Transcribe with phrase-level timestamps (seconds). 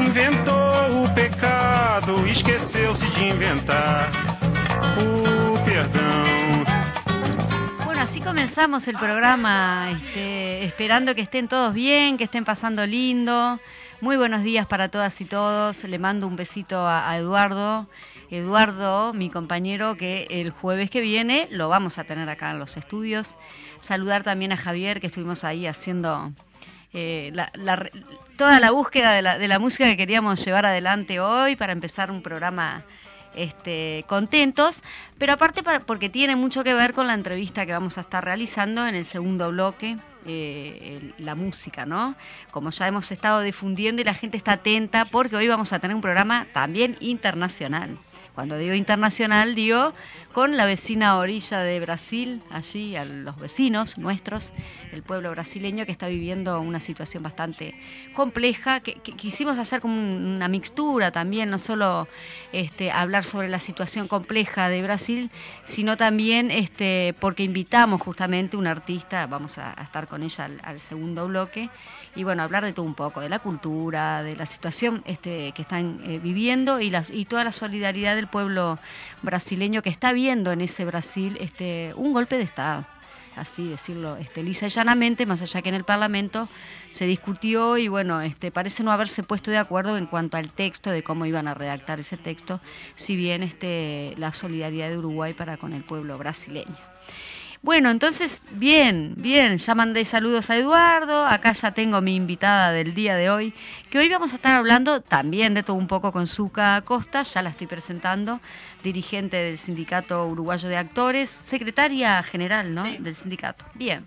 [0.00, 4.10] Inventou o pecado, esqueceu-se de inventar
[4.98, 6.24] o perdão.
[7.84, 13.60] Bueno, así comenzamos el programa, este, esperando que estén todos bien, que estén pasando lindo.
[14.00, 15.84] Muy buenos días para todas y todos.
[15.84, 17.88] Le mando un besito a, Eduardo.
[18.30, 22.76] Eduardo, mi compañero, que el jueves que viene lo vamos a tener acá en los
[22.76, 23.36] estudios.
[23.78, 26.32] Saludar también a Javier, que estuvimos ahí haciendo
[26.94, 27.52] eh, la-
[28.42, 32.10] toda la búsqueda de la, de la música que queríamos llevar adelante hoy para empezar
[32.10, 32.82] un programa
[33.36, 34.82] este, contentos,
[35.16, 38.24] pero aparte para- porque tiene mucho que ver con la entrevista que vamos a estar
[38.24, 42.16] realizando en el segundo bloque, eh, la música, ¿no?
[42.50, 45.94] Como ya hemos estado difundiendo y la gente está atenta porque hoy vamos a tener
[45.94, 47.96] un programa también internacional.
[48.34, 49.92] Cuando digo internacional, digo
[50.32, 54.52] con la vecina orilla de Brasil, allí, a los vecinos nuestros,
[54.92, 57.74] el pueblo brasileño que está viviendo una situación bastante
[58.14, 62.08] compleja, que, quisimos hacer como un- una mixtura también, no solo
[62.52, 65.30] este, hablar sobre la situación compleja de Brasil,
[65.64, 71.26] sino también este, porque invitamos justamente un artista, vamos a, estar con ella al, segundo
[71.28, 71.68] bloque,
[72.16, 75.62] y bueno, hablar de todo un poco, de la cultura, de la situación este, que
[75.62, 78.78] están eh, viviendo y, las, y toda la solidaridad del pueblo
[79.22, 82.84] brasileño que está viendo en ese Brasil este, un golpe de Estado,
[83.34, 86.48] así decirlo, este, lisa y llanamente, más allá que en el Parlamento
[86.88, 90.90] se discutió y bueno, este, parece no haberse puesto de acuerdo en cuanto al texto,
[90.90, 92.60] de cómo iban a redactar ese texto,
[92.94, 96.91] si bien este, la solidaridad de Uruguay para con el pueblo brasileño.
[97.62, 102.92] Bueno, entonces, bien, bien, ya mandé saludos a Eduardo, acá ya tengo mi invitada del
[102.92, 103.54] día de hoy,
[103.88, 107.40] que hoy vamos a estar hablando también de todo un poco con Zuka Costa, ya
[107.40, 108.40] la estoy presentando,
[108.82, 112.82] dirigente del Sindicato Uruguayo de Actores, secretaria general, ¿no?
[112.82, 113.64] Del sindicato.
[113.74, 114.04] Bien.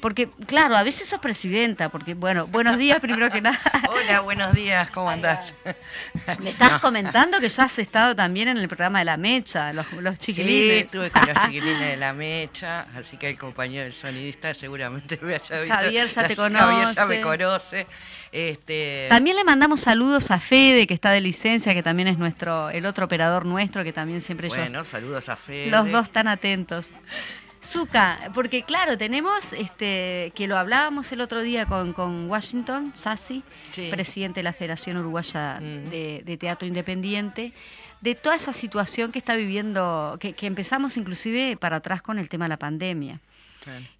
[0.00, 3.58] Porque, claro, a veces sos presidenta, porque, bueno, buenos días primero que nada.
[3.88, 5.52] Hola, buenos días, ¿cómo andás?
[6.40, 9.90] Me estás comentando que ya has estado también en el programa de La Mecha, los,
[9.94, 10.84] los Sí, chiquilines.
[10.84, 15.34] estuve con los chiquilines de la mecha, así que el compañero del sonidista seguramente me
[15.34, 15.74] haya visto.
[15.74, 17.22] Javier ya te Javier ya me conoce.
[17.22, 17.86] conoce.
[18.30, 22.70] Este, También le mandamos saludos a Fede, que está de licencia, que también es nuestro,
[22.70, 25.70] el otro operador nuestro, que también siempre bueno, saludos a Fede.
[25.70, 26.90] los dos están atentos.
[27.64, 33.42] Zuka, porque claro, tenemos este que lo hablábamos el otro día con, con Washington Sassi,
[33.72, 33.88] Sí.
[33.90, 37.52] presidente de la Federación Uruguaya de, de Teatro Independiente,
[38.00, 42.28] de toda esa situación que está viviendo, que, que empezamos inclusive para atrás con el
[42.28, 43.20] tema de la pandemia.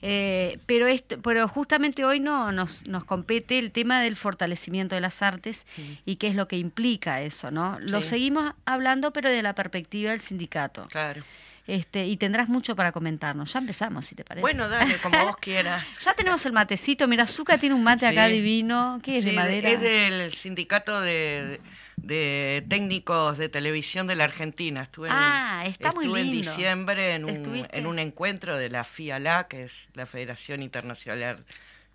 [0.00, 5.02] Eh, pero, esto, pero justamente hoy no nos, nos compete el tema del fortalecimiento de
[5.02, 5.66] las artes
[6.06, 7.78] y qué es lo que implica eso, ¿no?
[7.80, 10.86] Lo seguimos hablando, pero de la perspectiva del sindicato.
[10.90, 11.22] Claro.
[11.68, 13.52] Este, y tendrás mucho para comentarnos.
[13.52, 14.40] Ya empezamos, si te parece.
[14.40, 15.86] Bueno, dale, como vos quieras.
[16.00, 17.06] Ya tenemos el matecito.
[17.06, 18.98] Mira, Zuka tiene un mate acá divino.
[19.02, 19.68] ¿Qué es de Sí, madera?
[19.68, 21.60] Es del sindicato de,
[21.98, 24.80] de técnicos de televisión de la Argentina.
[24.80, 26.50] Estuve en, Ah, está muy estuve en lindo.
[26.50, 27.78] diciembre en un, ¿Estuviste?
[27.78, 31.44] en un encuentro de la FIALA, que es la Federación Internacional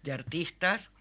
[0.04, 0.92] de Artistas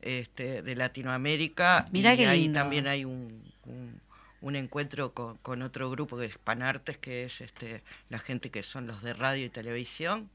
[0.00, 1.86] este, de Latinoamérica.
[1.90, 2.60] Mirá y qué ahí lindo.
[2.60, 4.00] también hay un, un-
[4.42, 8.62] un encuentro con, con otro grupo que es Panartes, que es este, la gente que
[8.62, 10.28] son los de radio y televisión.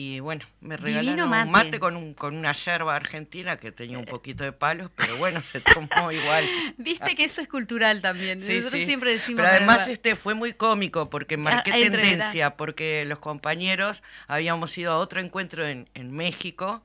[0.00, 1.46] Y bueno, me regalaron mate.
[1.46, 5.16] un mate con, un, con una yerba argentina que tenía un poquito de palos, pero
[5.16, 6.44] bueno, se tomó igual.
[6.76, 8.40] Viste que eso es cultural también.
[8.40, 8.86] Sí, Nosotros sí.
[8.86, 9.38] siempre decimos.
[9.38, 9.90] Pero además ¿verdad?
[9.94, 14.98] este fue muy cómico porque marqué Ah, entre tendencia, porque los compañeros habíamos ido a
[14.98, 16.84] otro encuentro en, en México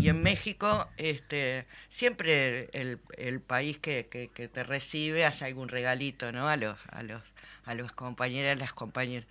[0.00, 5.68] y en México este siempre el, el país que, que, que te recibe hace algún
[5.68, 6.48] regalito, ¿no?
[6.48, 7.22] A los, a los
[7.64, 9.28] a las compañeras y las compañeras.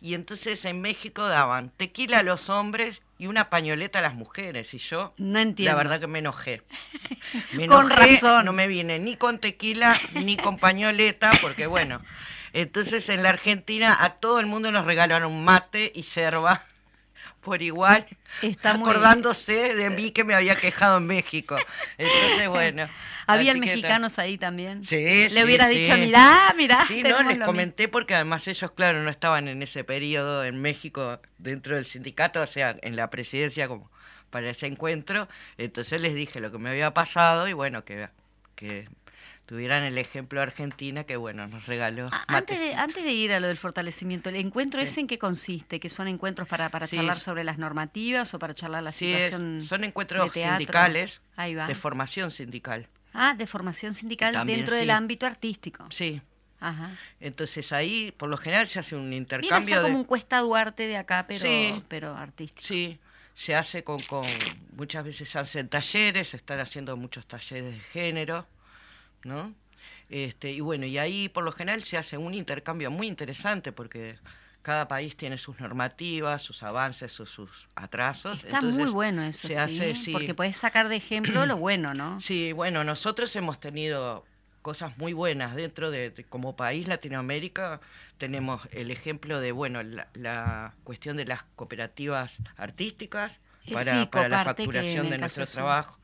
[0.00, 4.72] Y entonces en México daban tequila a los hombres y una pañoleta a las mujeres.
[4.74, 5.72] Y yo, no entiendo.
[5.72, 6.62] la verdad que me enojé.
[7.52, 8.44] Me con razón.
[8.44, 12.00] No me vine ni con tequila ni con pañoleta, porque bueno.
[12.52, 16.64] Entonces en la Argentina a todo el mundo nos regalaron mate y yerba
[17.40, 18.06] por igual,
[18.42, 21.56] Está acordándose de mí que me había quejado en México.
[21.98, 22.88] Entonces, bueno.
[23.26, 24.84] Habían mexicanos ahí también.
[24.84, 26.84] Sí, Le hubieras dicho, mirá, mirá.
[26.86, 31.20] Sí, no, les comenté porque además ellos, claro, no estaban en ese periodo en México
[31.38, 33.90] dentro del sindicato, o sea, en la presidencia como
[34.30, 35.28] para ese encuentro.
[35.58, 38.08] Entonces les dije lo que me había pasado y bueno, que,
[38.56, 38.88] que
[39.46, 43.48] tuvieran el ejemplo Argentina que bueno nos regaló antes de, antes de ir a lo
[43.48, 47.42] del fortalecimiento el encuentro ese en qué consiste que son encuentros para, para charlar sobre
[47.44, 53.46] las normativas o para charlar la situación son encuentros sindicales de formación sindical ah de
[53.46, 56.20] formación sindical dentro del ámbito artístico sí
[56.60, 56.90] Ajá.
[57.20, 59.82] Entonces ahí, por lo general, se hace un intercambio.
[59.82, 62.66] Como un Cuesta Duarte de acá, pero, pero artístico.
[62.66, 62.98] Sí,
[63.34, 64.26] se hace con, con.
[64.76, 68.46] Muchas veces se hacen talleres, se están haciendo muchos talleres de género.
[69.24, 69.54] ¿No?
[70.08, 74.18] Este, y bueno, y ahí por lo general se hace un intercambio muy interesante porque
[74.62, 78.44] cada país tiene sus normativas, sus avances, sus, sus atrasos.
[78.44, 82.20] Está muy bueno eso, se hace, sí, porque puedes sacar de ejemplo lo bueno, ¿no?
[82.30, 84.24] Sí, bueno, nosotros hemos tenido
[84.62, 87.80] cosas muy buenas dentro de, como país Latinoamérica
[88.18, 94.44] tenemos el ejemplo de bueno la, cuestión de las cooperativas artísticas eh, para, para la
[94.44, 95.99] facturación de nuestro trabajo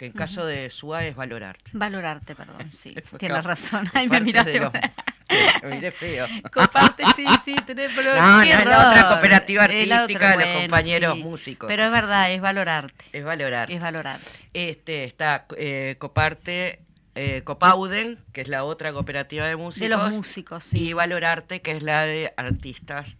[0.00, 1.72] que en caso de SUA es valorarte.
[1.74, 3.86] Valorarte, perdón, sí, tienes razón.
[3.92, 4.58] Ay, me miraste.
[4.58, 6.26] me miré feo.
[6.54, 11.68] Comparte, sí, sí, tenés pero No, no la otra cooperativa artística de los compañeros músicos.
[11.68, 13.04] Pero es verdad, es valorarte.
[13.12, 13.74] Es valorarte.
[13.74, 14.30] Es valorarte.
[14.54, 16.80] Este, está eh, Coparte,
[17.14, 19.82] eh, Copauden, que es la otra cooperativa de músicos.
[19.82, 20.88] De los músicos, sí.
[20.88, 23.16] Y Valorarte, que es la de artistas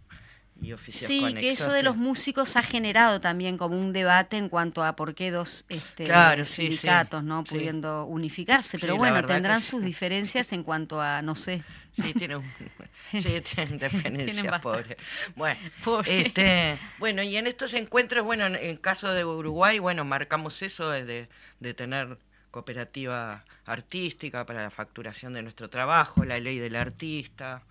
[0.87, 4.95] sí, que eso de los músicos ha generado también como un debate en cuanto a
[4.95, 6.07] por qué dos este,
[6.45, 11.63] sindicatos no pudiendo unificarse, pero bueno, tendrán sus diferencias en cuanto a, no sé.
[12.01, 12.41] Sí, tienen,
[13.11, 14.97] sí, tienen diferencias, pobre.
[15.35, 15.59] Bueno,
[16.05, 20.89] Este, bueno, y en estos encuentros, bueno, en, el caso de Uruguay, bueno, marcamos eso
[20.89, 21.27] de,
[21.59, 22.17] de tener
[22.51, 27.63] cooperativa artística para la facturación de nuestro trabajo, la ley del artista,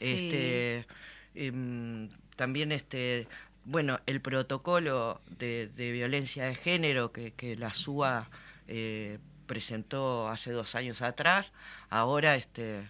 [0.00, 0.86] este,
[1.34, 2.08] em,
[2.42, 3.28] también este
[3.64, 8.28] bueno el protocolo de, violencia de género que, que la SUA
[8.66, 11.52] eh, presentó hace dos años atrás
[11.88, 12.82] ahora este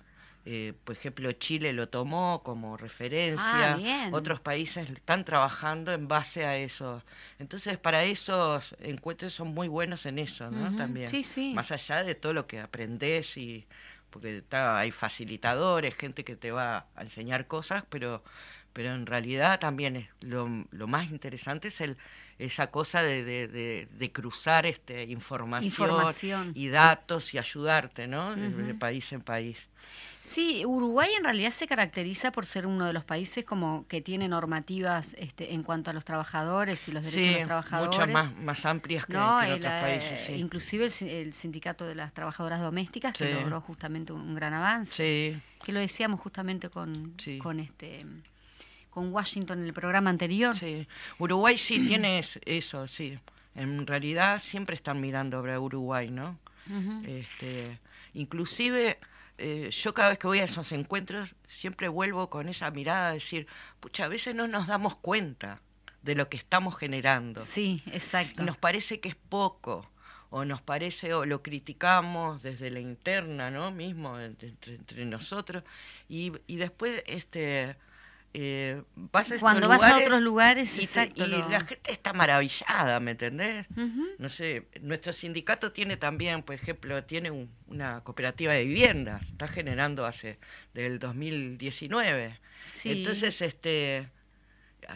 [0.46, 3.74] eh, por ejemplo Chile lo tomó como referencia.
[3.74, 7.02] Ah, otros países están trabajando en base a eso.
[7.38, 11.08] Entonces para esos encuentros son muy buenos en eso no también.
[11.54, 13.66] Más allá de todo lo que aprendes y
[14.08, 18.22] porque está, hay facilitadores gente que te va a enseñar cosas pero
[18.72, 21.96] pero en realidad también es lo, lo más interesante es el
[22.38, 28.34] esa cosa de, de, cruzar este información, y datos y ayudarte, ¿no?
[28.34, 29.68] De país en país.
[30.20, 34.28] Sí, Uruguay en realidad se caracteriza por ser uno de los países como que tiene
[34.28, 37.98] normativas este, en cuanto a los trabajadores y los derechos de los trabajadores.
[37.98, 40.20] muchas más, más amplias que, en otros países.
[40.26, 40.34] Sí.
[40.34, 45.40] Inclusive el, sindicato de las trabajadoras domésticas que logró justamente un, gran avance.
[45.64, 48.04] Que lo decíamos justamente con, con este
[48.92, 50.56] con Washington en el programa anterior.
[50.56, 50.86] Sí,
[51.18, 53.18] Uruguay sí tiene eso, sí.
[53.54, 56.38] En realidad siempre están mirando a Uruguay, ¿no?
[57.04, 57.80] este,
[58.14, 58.98] inclusive
[59.36, 63.12] eh, yo cada vez que voy a esos encuentros siempre vuelvo con esa mirada a
[63.14, 63.46] decir,
[63.80, 65.60] pucha, a veces no nos damos cuenta
[66.02, 67.40] de lo que estamos generando.
[67.40, 68.42] Sí, exacto.
[68.42, 69.90] Nos parece que es poco
[70.30, 73.70] o nos parece o lo criticamos desde la interna, ¿no?
[73.70, 75.62] Mismo entre, entre nosotros
[76.08, 77.76] y, y después este
[78.34, 82.98] eh, vas a Cuando vas a otros lugares, y, exacto, y la gente está maravillada,
[83.00, 83.66] ¿me entendés?
[84.18, 90.06] No sé, nuestro sindicato tiene también, por ejemplo, tiene una cooperativa de viviendas, está generando
[90.06, 90.38] hace
[90.72, 92.38] del 2019.
[92.84, 94.08] Entonces, este,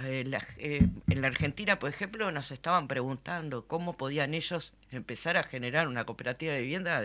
[0.05, 0.25] eh,
[0.59, 5.89] eh, en la Argentina, por ejemplo, nos estaban preguntando cómo podían ellos empezar a generar
[5.89, 7.03] una cooperativa de vivienda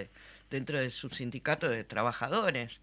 [0.49, 2.79] dentro de su sindicato de trabajadores.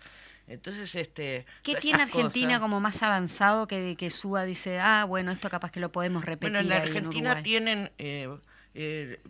[0.48, 1.46] Entonces, este.
[1.62, 4.44] ¿Qué tiene Argentina como más avanzado que, que suba?
[4.44, 6.50] Dice, ah, bueno, esto capaz que lo podemos repetir.
[6.50, 8.34] Bueno, en la Argentina tienen, eh,
[8.74, 9.20] eh,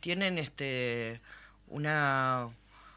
[0.00, 1.20] tienen este,
[1.66, 2.48] una,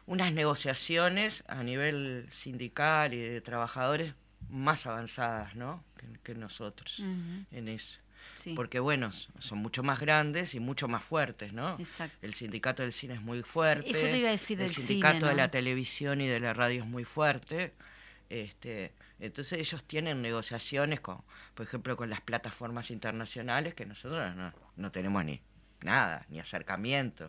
[0.06, 4.14] unas negociaciones a nivel sindical y de trabajadores
[4.48, 5.82] más avanzadas, ¿no?
[6.22, 8.01] Que, nosotros en eso.
[8.56, 11.76] Porque, bueno, son mucho más grandes y mucho más fuertes, ¿no?
[11.78, 12.16] Exacto.
[12.22, 13.90] El sindicato del cine es muy fuerte.
[13.90, 16.88] Eso te iba a decir El sindicato de la televisión y de la radio es
[16.88, 17.72] muy fuerte.
[18.28, 21.18] Este, Entonces ellos tienen negociaciones con,
[21.54, 24.34] por ejemplo, con las plataformas internacionales que nosotros
[24.76, 25.40] no, tenemos ni
[25.82, 27.28] nada, ni acercamiento,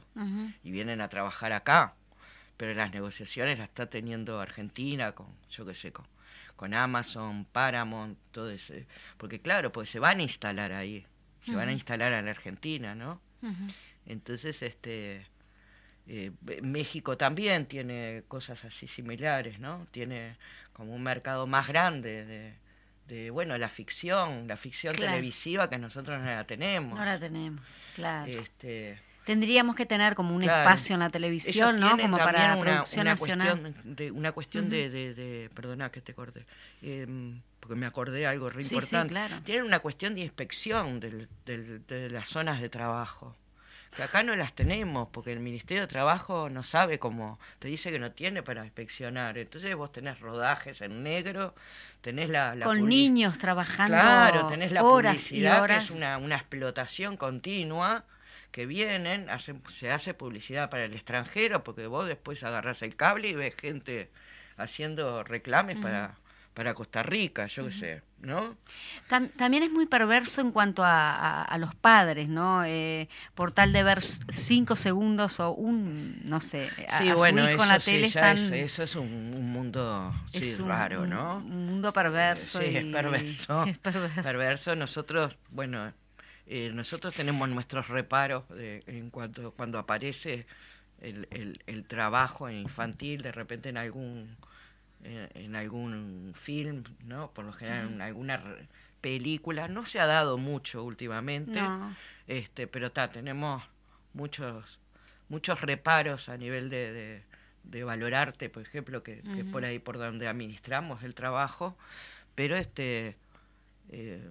[0.64, 1.96] y vienen a trabajar acá.
[2.56, 6.06] Pero las negociaciones las está teniendo Argentina con, yo qué sé, con,
[6.56, 8.74] con Amazon, Paramount, todo eso.
[9.18, 11.06] Porque claro, pues se van a instalar ahí,
[11.42, 13.22] se van a instalar en la Argentina, ¿no?
[14.06, 15.26] Entonces, este,
[16.08, 16.32] eh,
[16.62, 19.88] México también tiene cosas así similares, ¿no?
[19.92, 20.38] Tiene
[20.74, 22.60] como un mercado más grande
[23.08, 26.98] de, bueno, la ficción, la ficción televisiva que nosotros no la tenemos.
[26.98, 28.32] No la tenemos, claro.
[28.32, 31.98] Este, Tendríamos que tener como un espacio en la televisión, ¿no?
[31.98, 33.60] Como para una, producción nacional.
[33.60, 36.46] Cuestión de, una cuestión de, de, perdona que te corte,
[36.82, 39.16] em, porque me acordé algo re importante.
[39.44, 43.36] Tienen una cuestión de inspección del, de las zonas de trabajo
[43.96, 47.92] que acá no las tenemos, porque el Ministerio de Trabajo no sabe cómo, te dice
[47.92, 49.38] que no tiene para inspeccionar.
[49.38, 51.54] Entonces vos tenés rodajes en negro,
[52.02, 52.58] tenés la...
[52.64, 53.96] Con niños trabajando.
[53.96, 58.04] Claro, tenés la publicidad, que es una, una explotación continua
[58.54, 59.28] que vienen,
[59.68, 64.10] se hace publicidad para el extranjero, porque vos después agarrás el cable y ves gente
[64.56, 66.16] haciendo reclames para
[66.54, 68.56] para Costa Rica, yo qué sé, ¿no?
[69.38, 72.64] también es muy perverso en cuanto a, los padres, ¿no?
[72.64, 77.66] Eh, por tal de ver cinco segundos o un, no sé, a, sí, bueno, eso,
[77.66, 78.08] la tele
[78.64, 80.14] eso es un, mundo
[80.66, 81.38] raro, ¿no?
[81.38, 82.60] Un mundo perverso.
[82.60, 84.76] sí, es, perverso, es perverso.
[84.76, 85.92] Nosotros, bueno,
[86.48, 90.46] eh, nosotros tenemos nuestros reparos de, en cuanto cuando aparece
[91.02, 94.38] el, el, el trabajo infantil, de repente en algún
[95.04, 97.32] en, algún film, ¿no?
[97.32, 98.42] Por lo general en alguna
[99.02, 99.68] película.
[99.68, 101.60] No se ha dado mucho últimamente,
[102.28, 103.64] este, pero está, tenemos
[104.14, 104.80] muchos
[105.30, 107.24] muchos reparos a nivel de,
[107.64, 111.76] de, valorarte, por ejemplo, que, es por ahí por donde administramos el trabajo,
[112.36, 113.16] pero este
[113.90, 114.30] eh,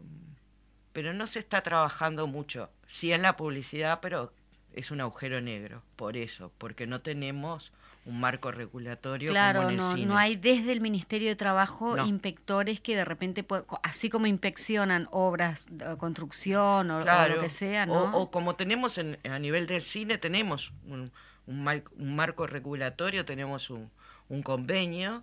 [0.92, 4.32] pero no se está trabajando mucho, sí en la publicidad, pero
[4.75, 7.72] es un agujero negro, por eso, porque no tenemos
[8.04, 9.30] un marco regulatorio.
[9.30, 10.06] Claro, como en el no, cine.
[10.06, 13.44] no hay desde el Ministerio de Trabajo inspectores que de repente,
[13.82, 18.16] así como inspeccionan obras de construcción o, lo que sea, ¿no?
[18.16, 21.12] O, como tenemos en, a nivel del cine, tenemos un,
[21.46, 23.90] un, marco regulatorio, tenemos un,
[24.28, 25.22] un convenio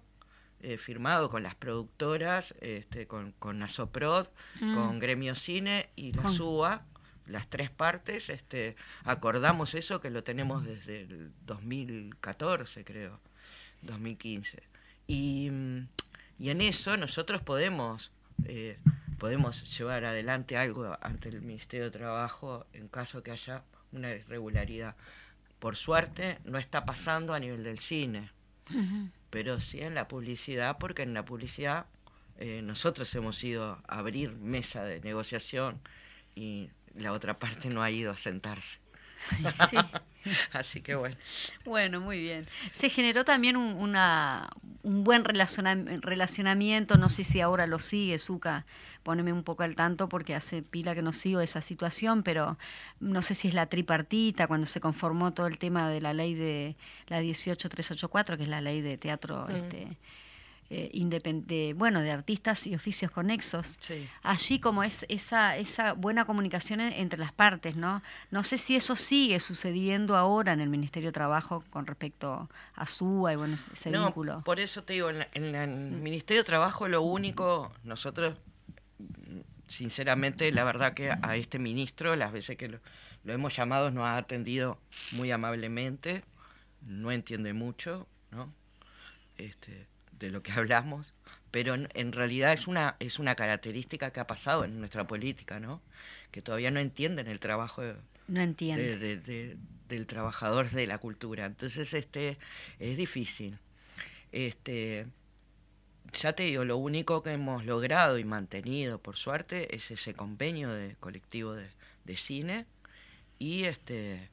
[0.62, 4.28] eh, firmado con las productoras, este, con, con Nasoprod,
[4.62, 4.76] mm.
[4.76, 6.84] con Gremio Cine y la SUA
[7.30, 13.20] las tres partes, este, acordamos eso que lo tenemos desde el 2014, creo,
[13.84, 14.64] 2015.
[15.08, 15.52] Y,
[16.38, 18.12] y en eso nosotros podemos,
[18.46, 18.78] eh,
[19.18, 24.96] podemos llevar adelante algo ante el Ministerio de Trabajo en caso que haya una irregularidad.
[25.60, 28.32] Por suerte no está pasando a nivel del cine,
[29.30, 31.86] pero sí en la publicidad, porque en la publicidad
[32.38, 35.82] eh, nosotros hemos ido a abrir mesa de negociación
[36.36, 38.80] y la otra parte no ha ido a sentarse.
[39.70, 39.78] Sí.
[40.54, 41.16] Así que bueno.
[41.66, 42.46] Bueno, muy bien.
[42.72, 44.50] Se generó también un, una,
[44.84, 48.66] un buen relacionamiento, no sé si ahora lo sigue, Zuka,
[49.04, 52.58] poneme un poco al tanto porque hace pila que no sigo esa situación, pero
[53.00, 56.34] no sé si es la tripartita, cuando se conformó todo el tema de la ley
[56.34, 56.76] de
[57.08, 59.56] la 18384, que es la ley de teatro mm.
[59.56, 59.98] este,
[60.70, 63.80] eh, bueno, de artistas y oficios conexos.
[64.22, 68.04] Allí como es esa, esa buena comunicación entre las partes, ¿no?
[68.30, 72.86] No sé si eso sigue sucediendo ahora en el Ministerio de Trabajo con respecto a
[72.86, 74.42] SUA y bueno, ese no, vínculo.
[74.44, 78.38] Por eso te digo, en, el Ministerio de Trabajo lo único, nosotros,
[79.68, 82.80] sinceramente, la verdad que a este ministro, las veces que lo,
[83.24, 84.80] lo hemos llamado, nos ha atendido
[85.14, 86.24] muy amablemente,
[86.82, 88.54] no entiende mucho, ¿no?
[89.38, 89.89] Este,
[90.20, 91.14] de lo que hablamos,
[91.52, 95.82] pero en, realidad es una, es una característica que ha pasado en nuestra política, ¿no?
[96.32, 97.82] Que todavía no entienden el trabajo
[98.28, 99.58] no de,
[99.88, 101.46] del trabajador de la cultura.
[101.46, 102.38] Entonces, este,
[102.78, 103.58] es difícil.
[104.32, 105.08] Este,
[106.14, 110.70] ya te digo, lo único que hemos logrado y mantenido, por suerte, es ese convenio
[110.72, 111.68] de colectivo de,
[112.06, 112.66] de cine
[113.40, 114.30] y este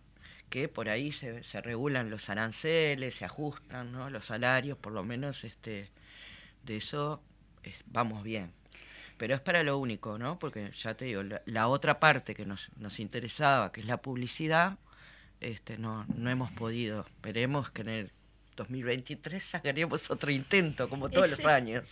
[0.51, 4.11] que por ahí se, se regulan los aranceles, se ajustan ¿no?
[4.11, 5.91] los salarios, por lo menos este,
[6.65, 7.21] de eso
[7.87, 8.53] vamos bien.
[9.17, 10.39] Pero es para lo único, ¿no?
[10.39, 14.77] Porque ya te digo, la, otra parte que nos, nos interesaba, que es la publicidad,
[15.41, 17.01] este, no, no hemos podido.
[17.01, 18.11] Esperemos tener,
[18.57, 21.85] 2023 sacaríamos otro intento, como todos los años.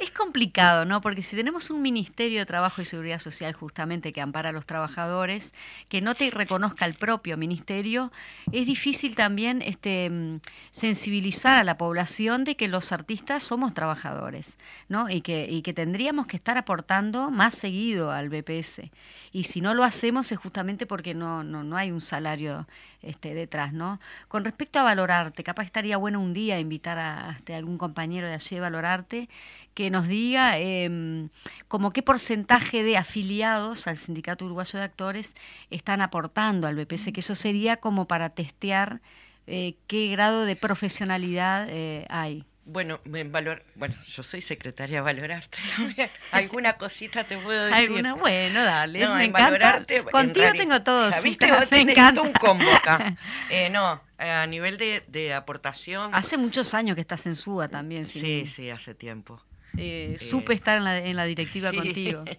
[0.00, 1.02] Es complicado, ¿no?
[1.02, 4.64] Porque si tenemos un Ministerio de Trabajo y Seguridad Social justamente que ampara a los
[4.64, 5.52] trabajadores,
[5.90, 8.10] que no te reconozca el propio ministerio,
[8.50, 10.40] es difícil también este, mm,
[10.70, 14.56] sensibilizar a la población de que los artistas somos trabajadores,
[14.88, 15.10] ¿no?
[15.10, 18.90] Y que, y que tendríamos que estar aportando más seguido al BPS.
[19.32, 22.66] Y si no lo hacemos es justamente porque no, no, no hay un salario
[23.02, 23.98] este, detrás, ¿no?
[24.28, 28.34] Con respecto a valorarte, capaz estaría bueno un día invitar a, este, algún compañero de
[28.34, 29.28] allí a valorarte
[29.74, 31.28] que nos diga eh,
[31.68, 35.34] como qué porcentaje de afiliados al Sindicato Uruguayo de Actores
[35.70, 39.00] están aportando al BPS, que eso sería como para testear
[39.46, 42.44] eh, qué grado de profesionalidad eh, hay.
[42.64, 45.58] Bueno, valor, bueno, yo soy secretaria Valorarte
[46.30, 47.76] Alguna cosita te puedo decir.
[47.76, 48.14] ¿Alguna?
[48.14, 49.08] Bueno, dale.
[49.08, 49.84] me encanta.
[50.12, 51.10] Contigo tengo todo.
[51.22, 51.50] ¿Viste?
[51.50, 52.20] Vos me encanta.
[52.20, 53.16] un convoca.
[53.50, 56.14] Eh, no, a nivel de, de, aportación.
[56.14, 58.04] Hace muchos años que estás en SUA también.
[58.04, 59.42] Sí, sí, hace tiempo.
[59.76, 62.24] Eh, eh, supe estar en la, en la directiva contigo.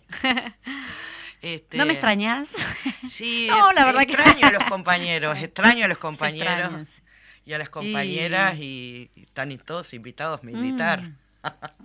[1.42, 2.56] Este, ¿No me extrañas?
[3.10, 6.88] Sí, no, la verdad extraño a los compañeros, extraño a los compañeros
[7.46, 11.02] y a las compañeras y, están todos invitados a militar.
[11.02, 11.16] Mm,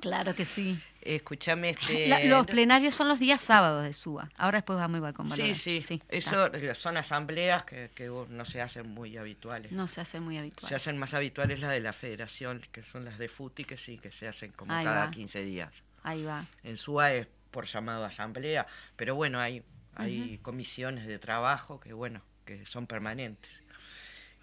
[0.00, 0.79] claro que sí.
[1.07, 2.29] Escúchame, este...
[2.29, 4.31] los plenarios son los días sábados de SUA.
[4.37, 6.03] Ahora después vamos igual con Sí, sí, sí.
[6.09, 9.73] Eso son asambleas que, que, no se hacen muy habituales.
[9.73, 10.69] No se hacen muy habituales.
[10.69, 13.99] Se hacen más habituales las de la federación, que son las de FUTI, que sí,
[13.99, 15.73] que se hacen como cada 15 días.
[16.03, 16.45] Ahí va.
[16.63, 19.63] En SUA es por llamado asamblea, pero bueno, hay,
[19.95, 23.51] hay comisiones de trabajo que, bueno, que son permanentes.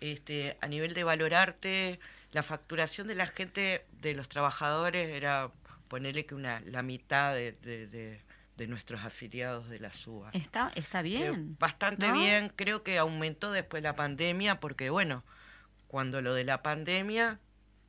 [0.02, 2.00] Este, a nivel de valorarte,
[2.32, 5.52] la facturación de la gente, de los trabajadores, era
[5.94, 7.52] ponerle que una la mitad de,
[8.58, 10.32] de, nuestros afiliados de la SUA.
[10.34, 11.56] Está, está bien.
[11.60, 15.24] bastante bien, creo que aumentó después de la pandemia, porque bueno,
[15.88, 17.40] cuando lo de la pandemia,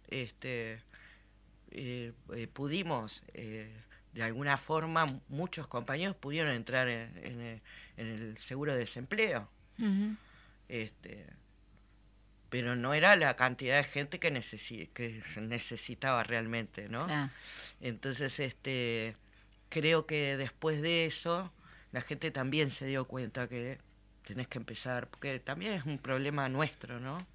[0.09, 0.83] este,
[1.71, 3.75] eh, eh, pudimos, eh,
[4.13, 7.63] de alguna forma, muchos compañeros pudieron entrar en,
[7.97, 9.49] el seguro de desempleo.
[10.69, 11.27] este,
[12.55, 14.31] pero no era la cantidad de gente que,
[14.95, 17.09] que se necesitaba realmente, ¿no?
[17.81, 19.17] Entonces, este,
[19.69, 21.53] creo que después de eso,
[21.91, 23.79] la gente también se dio cuenta que
[24.25, 27.27] tenés que empezar, porque también es un problema nuestro, ¿no?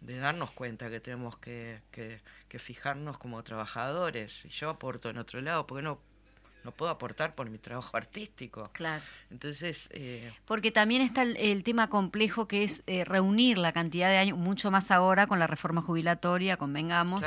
[0.00, 4.42] De darnos cuenta que tenemos que, que, que, fijarnos como trabajadores.
[4.46, 6.00] Y yo aporto en otro lado, porque no
[6.66, 8.70] no puedo aportar por mi trabajo artístico.
[8.72, 9.02] Claro.
[9.30, 9.88] Entonces...
[9.92, 14.36] Eh, Porque también está el, tema complejo que es eh, reunir la cantidad de años,
[14.36, 17.24] mucho más ahora con la reforma jubilatoria, convengamos,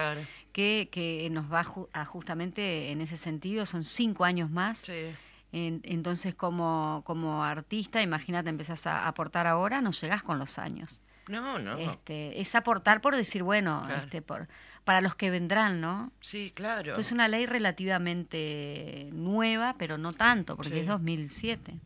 [0.52, 4.80] que, que nos va a justamente en ese sentido, son cinco años más.
[4.80, 5.16] Sí.
[5.52, 11.02] entonces, como, como artista, imagínate, empezás a aportar ahora, no llegás con los años.
[11.30, 11.78] No, no.
[11.78, 14.48] Este, es aportar por decir, bueno, este, por
[14.84, 16.12] para los que vendrán, ¿no?
[16.22, 16.98] Sí, claro.
[16.98, 21.80] Es una ley relativamente nueva, pero no tanto, porque es 2007.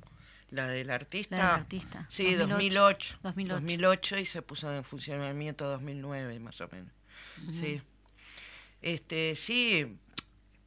[0.51, 1.37] La del artista.
[1.37, 2.05] La del artista.
[2.09, 3.55] Sí, 2008, 2008.
[3.55, 4.17] 2008.
[4.19, 6.91] y se puso en funcionamiento 2009 más o menos.
[7.53, 7.81] Sí.
[8.81, 9.97] Este, sí,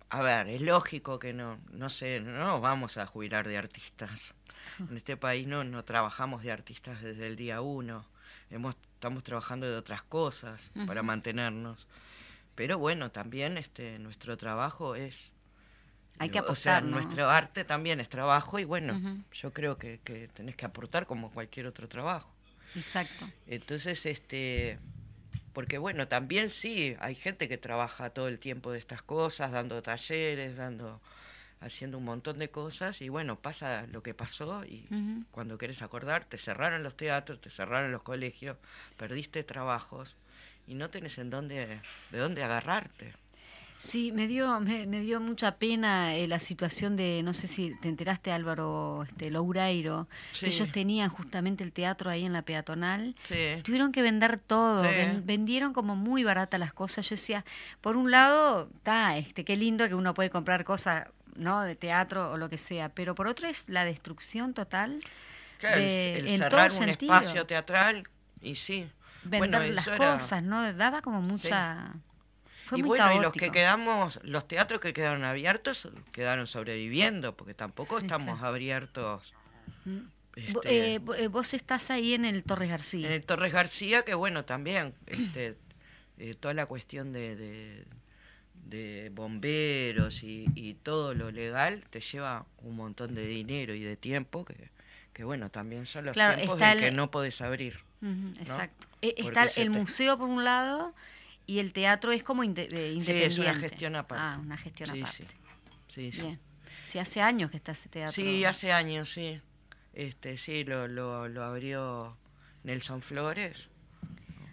[0.09, 4.35] a ver, es lógico que no, no sé, no nos vamos a jubilar de artistas.
[4.79, 8.05] En este país no, no trabajamos de artistas desde el día uno.
[8.51, 11.87] Hemos, estamos trabajando de otras cosas para mantenernos.
[12.57, 15.31] Pero bueno, también este nuestro trabajo es
[16.19, 20.01] hay que apostar, o sea, nuestro arte también es trabajo y bueno, yo creo que,
[20.03, 22.33] que tenés que aportar como cualquier otro trabajo.
[22.75, 23.29] Exacto.
[23.47, 24.79] Entonces, este,
[25.53, 29.83] porque bueno, también sí, hay gente que trabaja todo el tiempo de estas cosas, dando
[29.83, 31.03] talleres, dando,
[31.61, 34.89] haciendo un montón de cosas y bueno, pasa lo que pasó y
[35.31, 38.57] cuando quieres acordar, te cerraron los teatros, te cerraron los colegios,
[38.97, 40.17] perdiste trabajos
[40.67, 43.13] y no tenés en dónde, de dónde agarrarte.
[43.79, 47.89] Sí, me dio, me, dio mucha pena eh, la situación de, no sé si te
[47.89, 50.09] enteraste Álvaro este, Loureiro,
[50.41, 53.15] ellos tenían justamente el teatro ahí en la peatonal,
[53.63, 54.83] tuvieron que vender todo,
[55.23, 57.45] vendieron como muy barata las cosas, yo decía,
[57.83, 61.61] por un lado, está, este, qué lindo que uno puede comprar cosas, ¿no?
[61.61, 65.01] De teatro o lo que sea, pero por otro es la destrucción total.
[65.61, 68.09] el, en cerrar un espacio teatral,
[68.41, 68.89] y sí
[69.29, 70.73] vender las cosas, ¿no?
[70.75, 71.93] Daba como mucha...
[72.67, 77.55] Fue y bueno, y los que quedamos, los teatros que quedaron abiertos quedaron sobreviviendo, porque
[77.55, 79.33] tampoco estamos abiertos.
[79.85, 79.99] Mm.
[80.37, 83.07] Este, eh, eh, vos estás ahí en el Torres García.
[83.07, 85.57] En el Torres García, que bueno, también este,
[86.19, 87.87] eh, toda la cuestión de,
[88.55, 93.97] de, bomberos y, y, todo lo legal te lleva un montón de dinero y de
[93.97, 94.71] tiempo que,
[95.15, 97.79] que bueno, también son los tiempos en que no podés abrir.
[98.39, 98.87] exacto.
[99.03, 100.95] E, está el museo por un lado
[101.47, 103.05] Y el teatro es como independiente.
[103.05, 104.25] Sí, es una gestión aparte.
[104.25, 105.27] Ah, una gestión aparte.
[105.89, 106.21] Sí, sí.
[106.21, 106.41] Bien.
[106.83, 108.13] Sí, hace años que está ese teatro.
[108.13, 109.41] Sí, hace años, sí.
[109.93, 112.17] Este, sí, lo, lo, lo abrió
[112.65, 113.69] Nelson Flores,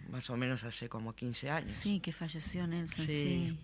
[0.08, 1.74] más o menos hace como 15 años.
[1.74, 3.58] Sí, que falleció Nelson, sí.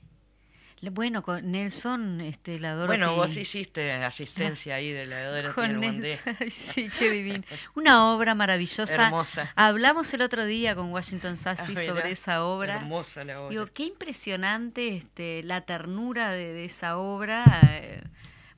[0.83, 2.99] Bueno, con Nelson, este, la Dorothy...
[2.99, 7.45] Bueno, vos hiciste asistencia ahí de la Dorothy con Nelson, sí, qué divino.
[7.75, 9.07] Una obra maravillosa.
[9.07, 9.53] Hermosa.
[9.57, 12.77] Hablamos el otro día con Washington Sassi ah, sobre esa obra.
[12.77, 13.51] Hermosa la obra.
[13.51, 17.45] Digo, qué impresionante este, la ternura de, de esa obra.
[17.73, 18.03] Eh,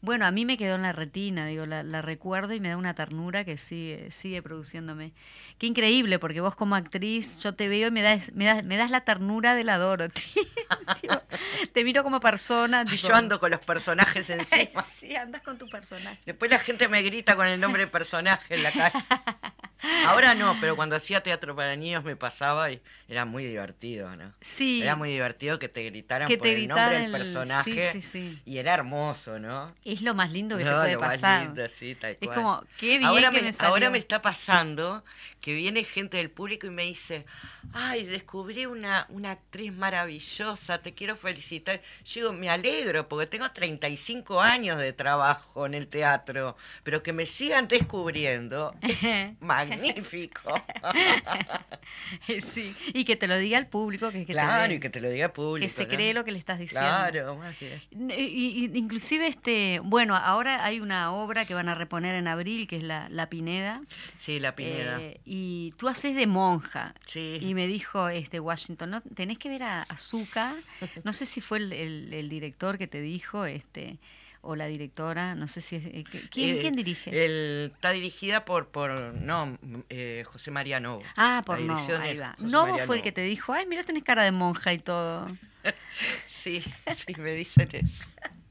[0.02, 2.92] bueno, a mí me quedó en la retina, digo, la, recuerdo y me da una
[2.92, 5.12] ternura que sigue, sigue produciéndome.
[5.58, 8.76] Qué increíble, porque vos como actriz, yo te veo y me das, me das, me
[8.76, 10.32] das la ternura de la Dorothy.
[11.72, 12.84] te miro como persona.
[12.84, 14.82] Yo ando con los personajes encima.
[14.82, 16.18] sí, andas con tu personaje.
[16.26, 18.98] Después la gente me grita con el nombre de personaje en la calle.
[20.06, 24.32] Ahora no, pero cuando hacía teatro para niños me pasaba y era muy divertido, ¿no?
[24.40, 24.82] Sí.
[24.82, 27.92] Era muy divertido que te gritaran por el nombre del personaje.
[27.92, 28.42] Sí, sí, sí.
[28.44, 29.74] Y era hermoso, ¿no?
[29.84, 31.44] Es lo más lindo que te puede pasar.
[31.44, 35.04] Lindo, sí, tal es como, qué bien ahora que me, Ahora me está pasando
[35.42, 37.26] que viene gente del público y me dice,
[37.72, 41.82] ay, descubrí una, una actriz maravillosa, te quiero felicitar.
[42.04, 47.12] Yo digo, me alegro porque tengo 35 años de trabajo en el teatro, pero que
[47.12, 48.72] me sigan descubriendo,
[49.40, 50.54] magnífico.
[52.40, 54.12] sí, y que te lo diga el público.
[54.12, 55.66] Que, claro, y que te lo diga el público.
[55.66, 56.88] Que se cree lo que le estás diciendo.
[56.88, 57.82] Claro, más bien.
[58.16, 62.76] Y, inclusive, este, bueno, ahora hay una obra que van a reponer en abril, que
[62.76, 63.82] es La, la Pineda.
[64.18, 65.00] Sí, La Pineda.
[65.00, 66.94] Eh, y tú haces de monja.
[67.06, 67.38] Sí.
[67.40, 69.00] Y me dijo este Washington, ¿no?
[69.00, 70.54] tenés que ver a Azuka,
[71.04, 73.98] no sé si fue el, director que te dijo, este
[74.42, 77.64] o la directora, no sé si es, eh, ¿quién, ¿quién dirige?
[77.64, 79.56] está dirigida por por no
[79.88, 81.02] eh, José María Novo.
[81.16, 82.34] Ah, por Novo, ahí va.
[82.38, 85.28] Novo fue el que te dijo, ay, mira, tenés cara de monja y todo.
[86.42, 86.62] sí,
[86.94, 88.04] sí, me dicen eso.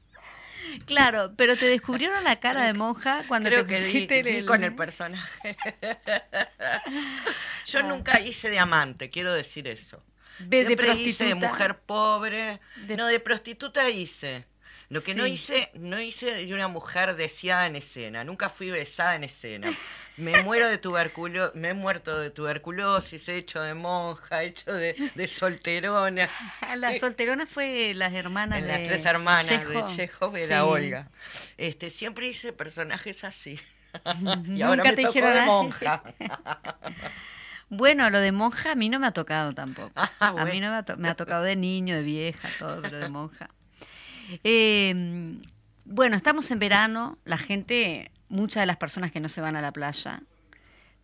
[0.84, 5.56] Claro, pero te descubrieron la cara de monja cuando te pusiste con el personaje.
[7.66, 7.82] Yo ah.
[7.82, 10.02] nunca hice de amante, quiero decir eso.
[10.38, 12.60] De, Siempre de hice de mujer pobre.
[12.96, 14.46] No, de prostituta hice.
[14.92, 18.24] Lo que no hice, no hice de una mujer deseada en escena.
[18.24, 19.72] Nunca fui besada en escena.
[20.18, 24.70] Me muero de tuberculosis, me he muerto de tuberculosis, he hecho de monja, he hecho
[24.70, 24.94] de,
[25.28, 26.28] solterona.
[26.76, 31.08] La solterona fue las hermanas en Las tres hermanas de Chekhov era Olga.
[31.56, 33.58] Este, siempre hice personajes así.
[34.46, 36.02] y ahora me tocó de monja.
[37.74, 39.92] Bueno, lo de monja a mí no me ha tocado tampoco.
[39.96, 42.98] Ah, a mí no me ha, me ha, tocado de niño, de vieja, todo, pero
[42.98, 43.48] de monja.
[44.44, 45.34] Eh,
[45.84, 49.60] bueno, estamos en verano, la gente, muchas de las personas que no se van a
[49.60, 50.22] la playa,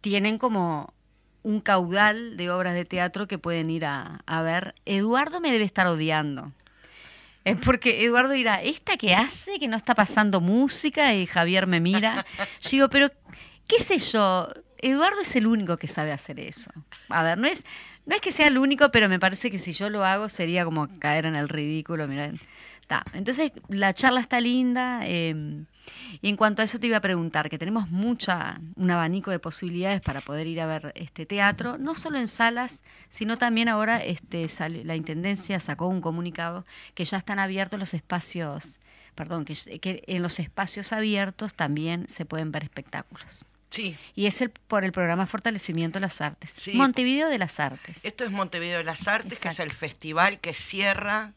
[0.01, 0.95] tienen como
[1.43, 4.75] un caudal de obras de teatro que pueden ir a, ver.
[4.85, 6.53] Eduardo me debe estar odiando.
[7.45, 9.59] Es porque Eduardo dirá, ¿esta que hace?
[9.59, 12.27] Que no está pasando música y Javier me mira.
[12.61, 13.11] Yo digo, pero
[13.67, 16.71] qué sé yo, Eduardo es el único que sabe hacer eso.
[17.09, 17.65] A ver, no es,
[18.07, 20.65] no es que sea el único, pero me parece que si yo lo hago sería
[20.65, 22.07] como caer en el ridículo.
[23.13, 25.07] Entonces, la charla está linda.
[25.07, 25.67] Em,
[26.21, 29.39] y en cuanto a eso te iba a preguntar, que tenemos mucha, un abanico de
[29.39, 34.03] posibilidades para poder ir a ver este teatro, no solo en salas, sino también ahora
[34.05, 34.47] este,
[34.85, 38.79] la Intendencia sacó un comunicado que ya están abiertos los espacios,
[39.15, 43.45] perdón, que, en los espacios abiertos también se pueden ver espectáculos.
[43.71, 43.97] Sí.
[44.15, 46.57] Y es el, por el programa Fortalecimiento de las Artes.
[46.73, 48.03] Montevideo de las Artes.
[48.03, 51.35] Esto es Montevideo de las Artes, que es el festival que cierra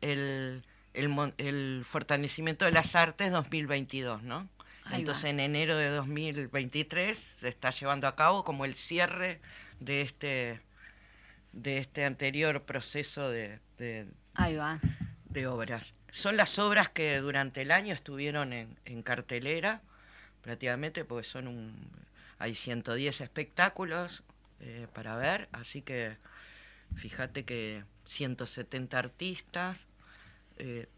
[0.00, 4.48] el el, fortalecimiento de las artes 2022, ¿no?
[4.90, 9.40] Entonces en enero de 2023 se está llevando a cabo como el cierre
[9.80, 10.60] de este
[11.52, 14.06] de este anterior proceso de, de,
[15.28, 15.94] de obras.
[16.10, 19.80] Son las obras que durante el año estuvieron en, en cartelera,
[20.42, 21.90] prácticamente, porque son un,
[22.38, 24.24] hay 110 espectáculos
[24.60, 26.16] eh, para ver, así que
[26.96, 29.86] fíjate que 170 artistas,
[30.58, 30.88] 10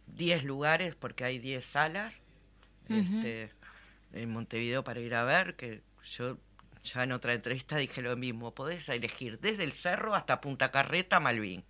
[0.43, 2.21] eh, lugares, porque hay 10 salas
[2.89, 3.51] este,
[4.13, 6.37] en Montevideo para ir a ver, que yo
[6.85, 11.21] ya en otra entrevista dije lo mismo, podés elegir desde el cerro hasta Punta Carreta,
[11.21, 11.65] Malvin.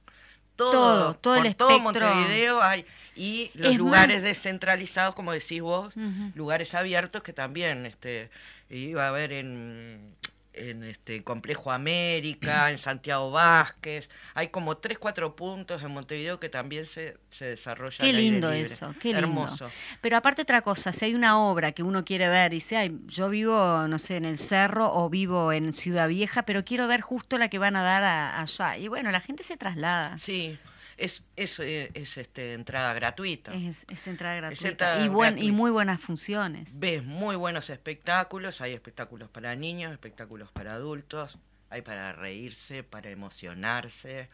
[0.56, 5.92] Todo, todo, por todo Montevideo hay y los lugares descentralizados como decís vos
[6.34, 8.30] lugares abiertos que también este
[8.70, 10.14] iba a haber en
[10.56, 14.08] en este Complejo América, en Santiago Vázquez.
[14.34, 18.06] Hay como tres, cuatro puntos en Montevideo que también se, se desarrollan.
[18.06, 19.26] Qué lindo eso, qué lindo.
[19.26, 19.70] Hermoso.
[20.00, 22.98] Pero aparte otra cosa, si hay una obra que uno quiere ver y dice, Ay,
[23.06, 27.00] yo vivo, no sé, en el Cerro o vivo en Ciudad Vieja, pero quiero ver
[27.00, 28.04] justo la que van a dar
[28.40, 28.76] allá.
[28.78, 30.18] Y bueno, la gente se traslada.
[30.18, 30.58] Sí.
[30.96, 33.52] Es, es, es, este, entrada gratuita.
[33.52, 35.04] Es, entrada gratuita.
[35.04, 36.78] y, buen, y muy buenas funciones.
[36.78, 38.60] Ves muy buenos espectáculos.
[38.62, 41.38] Hay espectáculos para niños, espectáculos para adultos.
[41.68, 44.30] Hay para reírse, para emocionarse.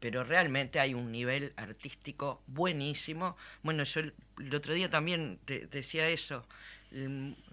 [0.00, 3.36] Pero realmente hay un nivel artístico buenísimo.
[3.62, 4.14] Bueno, yo el,
[4.54, 6.46] otro día también decía eso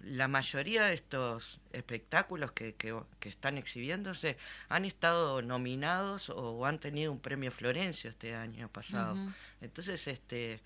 [0.03, 2.93] la mayoría de estos espectáculos que, que,
[3.27, 4.37] están exhibiéndose
[4.69, 9.15] han estado nominados o han tenido un premio Florencio este año pasado.
[9.59, 10.59] Entonces, este,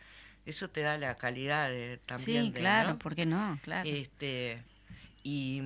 [0.45, 2.47] eso te da la calidad de, también.
[2.47, 3.57] Sí, claro, ¿por qué no?
[3.63, 3.89] Claro.
[3.89, 4.61] Este,
[5.23, 5.61] y,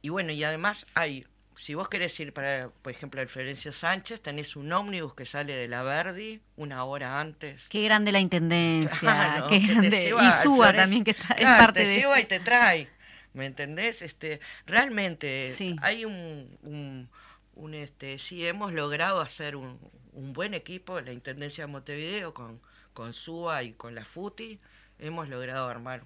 [0.00, 1.26] y bueno, y además hay
[1.56, 5.54] si vos querés ir para, por ejemplo, el Florencio Sánchez, tenés un ómnibus que sale
[5.54, 7.68] de la Verdi una hora antes.
[7.68, 10.14] Qué grande la intendencia, qué grande.
[10.20, 12.88] Y Suba también, que está en parte te lleva y te trae.
[13.34, 14.02] ¿Me entendés?
[14.02, 17.08] Este, realmente hay un,
[17.54, 19.78] un, este, sí, hemos logrado hacer un,
[20.12, 22.60] un buen equipo, la Intendencia de Montevideo, con,
[22.92, 24.60] con SUA y con la FUTI,
[24.98, 26.04] hemos logrado armar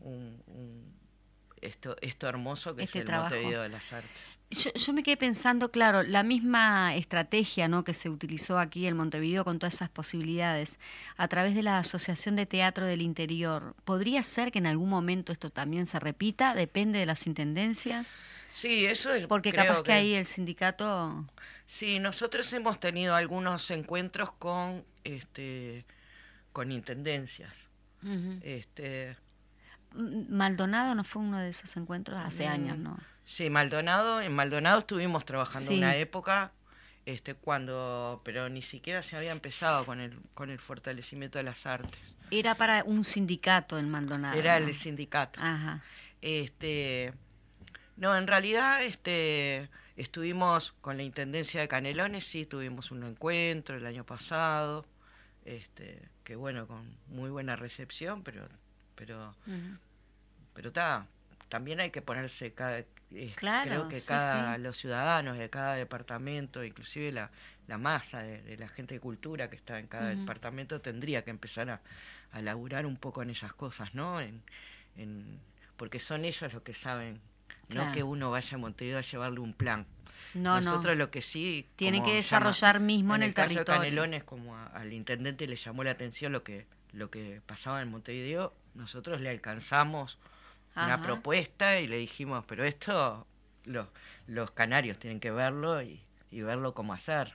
[0.00, 0.40] un,
[1.60, 4.10] esto, esto hermoso que es este el Montevideo de las Artes.
[4.52, 7.84] Yo, me quedé pensando, claro, la misma estrategia ¿no?
[7.84, 10.78] que se utilizó aquí en Montevideo con todas esas posibilidades
[11.16, 15.32] a través de la Asociación de Teatro del Interior, ¿podría ser que en algún momento
[15.32, 16.54] esto también se repita?
[16.54, 18.12] ¿Depende de las intendencias?
[18.50, 19.26] Sí, eso es.
[19.26, 19.92] Porque capaz que...
[19.92, 21.24] ahí el sindicato.
[21.66, 25.86] Sí, nosotros hemos tenido algunos encuentros con, este,
[26.52, 27.52] con intendencias.
[28.42, 29.16] este...
[29.94, 32.98] Maldonado no fue uno de esos encuentros hace mm, años, ¿no?
[33.24, 36.52] Sí, Maldonado, en Maldonado estuvimos trabajando una época,
[37.06, 41.66] este, cuando, pero ni siquiera se había empezado con el, con el fortalecimiento de las
[41.66, 42.00] artes.
[42.30, 44.38] Era para un sindicato en Maldonado.
[44.38, 45.40] Era el sindicato.
[45.40, 45.82] Ajá.
[46.20, 47.12] Este,
[47.96, 53.86] no, en realidad, este, estuvimos con la intendencia de Canelones, sí, tuvimos un encuentro el
[53.86, 54.86] año pasado,
[55.44, 58.48] este, que bueno, con muy buena recepción, pero,
[58.94, 59.34] pero,
[60.54, 61.06] pero está,
[61.52, 62.82] también hay que ponerse cada
[63.36, 67.30] creo que cada los ciudadanos de cada departamento, inclusive la,
[67.68, 71.68] la masa de, la gente de cultura que está en cada departamento tendría que empezar
[71.68, 71.82] a,
[72.30, 74.18] a laburar un poco en esas cosas, ¿no?
[74.22, 74.42] En,
[74.96, 75.40] en,
[75.76, 77.20] porque son ellos los que saben,
[77.68, 79.84] no que uno vaya a Montevideo a llevarle un plan.
[80.32, 81.68] No, Nosotros lo que sí...
[81.76, 85.90] Tiene que desarrollar mismo en, el, caso de Canelones, como al intendente le llamó la
[85.90, 90.18] atención lo que, lo que pasaba en Montevideo, nosotros le alcanzamos
[90.76, 93.26] una propuesta y le dijimos, pero esto
[93.64, 93.86] los,
[94.26, 97.34] los canarios tienen que verlo y, verlo cómo hacer.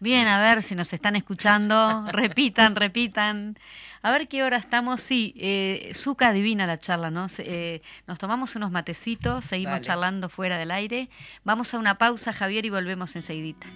[0.00, 2.04] Bien, a ver si nos están escuchando.
[2.12, 3.58] repitan, repitan.
[4.02, 5.00] A ver qué hora estamos.
[5.00, 7.26] Sí, eh, Zuka adivina la charla, ¿no?
[7.38, 11.08] Eh, nos tomamos unos matecitos, seguimos charlando fuera del aire.
[11.42, 13.66] Vamos a una pausa, Javier, y volvemos enseguidita.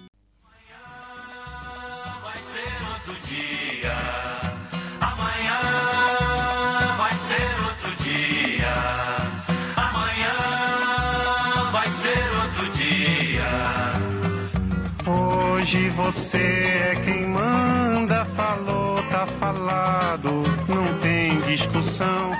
[15.68, 22.32] Hoje você é quem manda, falou, tá falado, não tem discussão,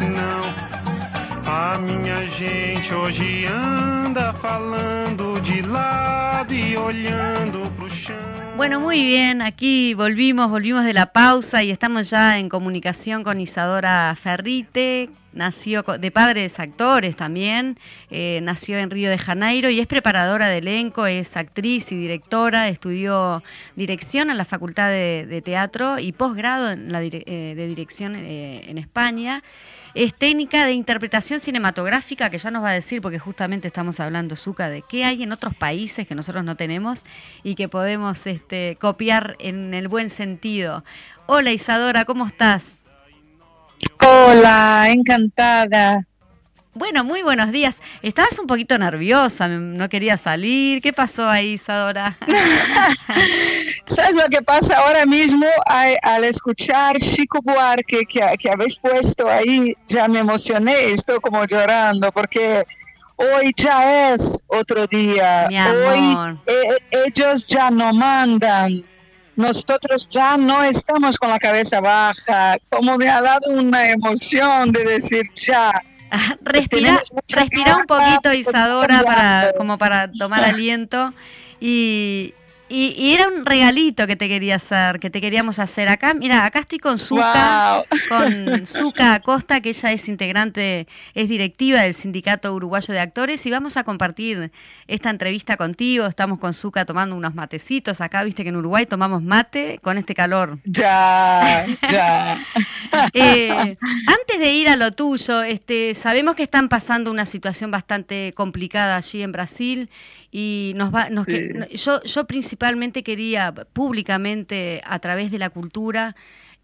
[0.00, 0.42] não.
[1.46, 8.16] A minha gente hoje anda falando de lado e olhando pro chão.
[8.56, 13.40] Bueno, muy bien, aquí volvimos, volvimos de la pausa y estamos ya en comunicación con
[13.40, 17.78] Isadora Ferrite, nació de padres actores también,
[18.10, 22.68] eh, nació en Río de Janeiro y es preparadora de elenco, es actriz y directora,
[22.68, 23.42] estudió
[23.76, 28.78] dirección en la Facultad de, Teatro y posgrado en la eh, de dirección eh, en
[28.78, 29.42] España.
[29.94, 34.36] Es técnica de interpretación cinematográfica, que ya nos va a decir, porque justamente estamos hablando,
[34.36, 37.04] Zuka, de qué hay en otros países que nosotros no tenemos
[37.42, 40.84] y que podemos este, copiar en el buen sentido.
[41.26, 42.79] Hola Isadora, ¿cómo estás?
[44.04, 46.00] Hola, encantada.
[46.72, 47.80] Bueno, muy buenos días.
[48.00, 50.80] Estabas un poquito nerviosa, no quería salir.
[50.80, 52.16] ¿Qué pasó ahí, Isadora?
[53.86, 59.74] ¿Sabes lo que pasa ahora mismo al escuchar Chico Buarque que, que habéis puesto ahí?
[59.88, 62.64] Ya me emocioné, estoy como llorando porque
[63.16, 65.48] hoy ya es otro día.
[65.48, 68.84] Hoy eh, ellos ya no mandan
[69.36, 74.84] nosotros ya no estamos con la cabeza baja, como me ha dado una emoción de
[74.84, 75.72] decir ya,
[76.42, 81.12] respira, respira un poquito, Isadora, para, como para tomar aliento.
[81.60, 82.34] Y,
[82.70, 86.14] y, era un regalito que te quería hacer, que te queríamos hacer acá.
[86.14, 91.94] Mira, acá estoy con Zuka, con Zuka Acosta, que ella es integrante, es directiva del
[91.94, 94.52] Sindicato Uruguayo de Actores, y vamos a compartir
[94.86, 96.06] esta entrevista contigo.
[96.06, 98.00] Estamos con Zuka tomando unos matecitos.
[98.00, 100.58] Acá viste que en Uruguay tomamos mate con este calor.
[100.64, 102.38] Ya, ya.
[103.14, 108.32] Eh, antes de ir a lo tuyo, este, sabemos que están pasando una situación bastante
[108.34, 109.90] complicada allí en Brasil
[110.30, 111.08] y nos va,
[111.72, 116.14] yo, yo principalmente quería públicamente a través de la cultura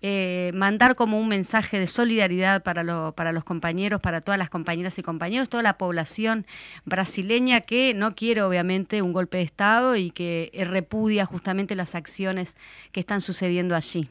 [0.02, 4.50] eh, mandar como un mensaje de solidaridad para, lo, para los compañeros, para todas las
[4.50, 6.46] compañeras y compañeros, toda la población
[6.84, 12.56] brasileña que no quiere obviamente un golpe de Estado y que repudia justamente las acciones
[12.92, 14.10] que están sucediendo allí.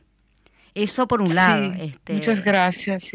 [0.76, 1.72] Eso por un lado.
[1.80, 3.12] Este, muchas gracias.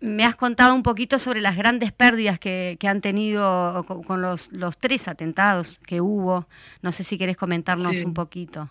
[0.00, 4.78] Me has contado un poquito sobre las grandes pérdidas que, han tenido con, los, los,
[4.78, 6.48] tres atentados que hubo.
[6.80, 8.70] No sé si quieres comentarnos un poquito.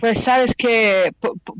[0.00, 1.12] Pues sabes que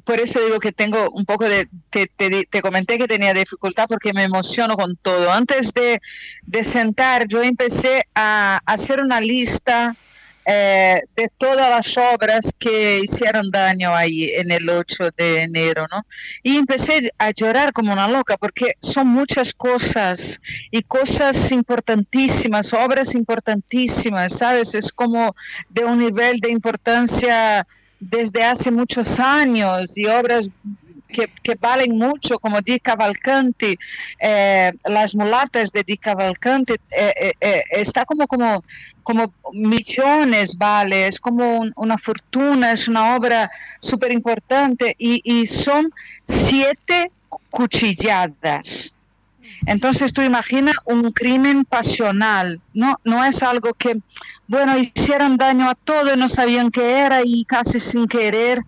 [0.05, 4.15] por, eso digo que tengo un poco de, te, te, comenté que tenía dificultad porque
[4.15, 5.31] me emociono con todo.
[5.31, 6.01] Antes de,
[6.47, 9.97] de sentar, yo empecé a hacer una lista
[10.47, 16.05] eh, de todas las obras que hicieron daño ahí en el 8 de enero, ¿no?
[16.43, 23.15] Y empecé a llorar como una loca porque son muchas cosas y cosas importantísimas, obras
[23.15, 24.75] importantísimas, ¿sabes?
[24.75, 25.35] Es como
[25.69, 27.67] de un nivel de importancia
[28.01, 30.49] desde hace muchos años y obras
[31.11, 33.79] que, valen mucho, como Di Cavalcanti,
[34.19, 37.33] eh, las mulatas de Di Cavalcanti, eh,
[37.71, 38.63] está como, como
[39.03, 45.93] como millones vale, es como una fortuna, es una obra súper importante y, son
[46.25, 47.11] siete
[47.51, 48.95] cuchilladas.
[49.67, 53.99] Entonces tú imaginas un crimen pasional, no, no es algo que,
[54.47, 58.61] bueno, hicieron daño a todo y no sabían qué era y casi sin querer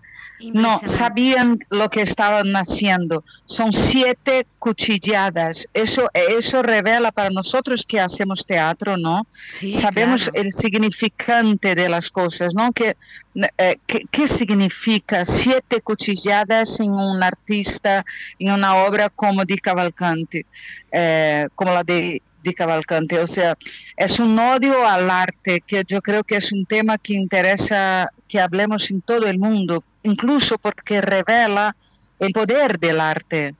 [0.52, 3.24] no, sabían lo que estaban haciendo.
[3.46, 5.68] Son siete cuchilladas.
[5.72, 9.26] Eso, eso revela para nosotros que hacemos teatro, ¿no?
[9.72, 12.70] Sabemos el significante de las cosas, ¿no?
[12.76, 18.04] Eh, ¿qué, significa siete cuchilladas en un artista,
[18.38, 20.44] en una obra como Di Cavalcanti,
[20.90, 23.18] eh, como la de de Cavalcante.
[23.18, 23.56] O sea,
[23.96, 28.40] es un odio al arte que yo creo que es un tema que interesa que
[28.40, 31.76] hablemos en todo el mundo, incluso porque revela
[32.18, 33.54] el poder del arte.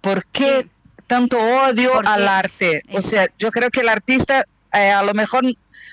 [0.00, 0.66] ¿Por qué
[1.06, 2.82] tanto odio al arte?
[2.92, 5.44] O sea, yo creo que el artista eh, a lo mejor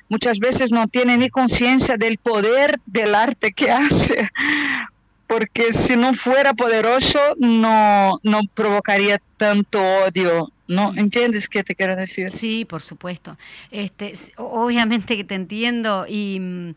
[0.09, 4.29] muchas veces no tiene ni conciencia del poder del arte que hace,
[5.27, 10.93] porque si no fuera poderoso no, no provocaría tanto odio ¿no?
[10.95, 12.29] ¿Entiendes qué te quiero decir?
[12.29, 13.37] Sí, por supuesto.
[13.69, 16.75] Este, obviamente que te entiendo y mm,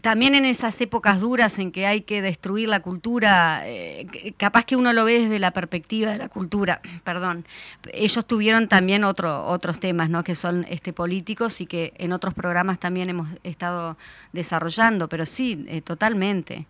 [0.00, 4.76] también en esas épocas duras en que hay que destruir la cultura, eh, capaz que
[4.76, 7.44] uno lo ve desde la perspectiva de la cultura, perdón.
[7.92, 10.22] Ellos tuvieron también otro, otros temas, ¿no?
[10.22, 13.96] Que son este, políticos y que en otros programas también hemos estado
[14.32, 16.66] desarrollando, pero sí, eh, totalmente.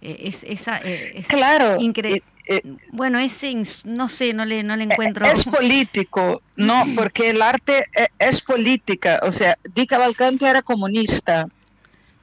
[0.00, 1.80] Eh, es, esa, es claro.
[1.80, 3.54] increíble eh, bueno, ese,
[3.84, 5.24] no sé, no le, no le encuentro.
[5.26, 9.20] Es político, no, porque el arte e, es, política.
[9.22, 11.46] O sea, Di Cavalcanti era comunista.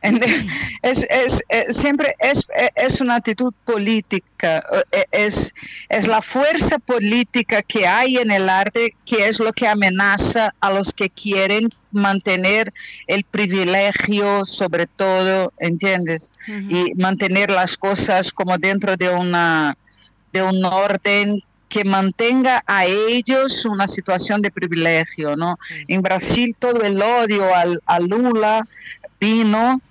[0.81, 4.63] Es, es, eh, siempre es, eh, es, una actitud política,
[5.12, 5.53] es,
[5.89, 10.71] es la fuerza política que hay en el arte que es lo que amenaza a
[10.71, 12.73] los que quieren mantener
[13.05, 16.34] el privilegio sobre todo, ¿entiendes?
[16.47, 19.77] Y mantener las cosas como dentro de una
[20.31, 25.57] de un orden que mantenga a ellos una situación de privilegio, ¿no?
[25.87, 28.67] En Brasil todo el odio al, a Lula
[29.19, 29.81] vino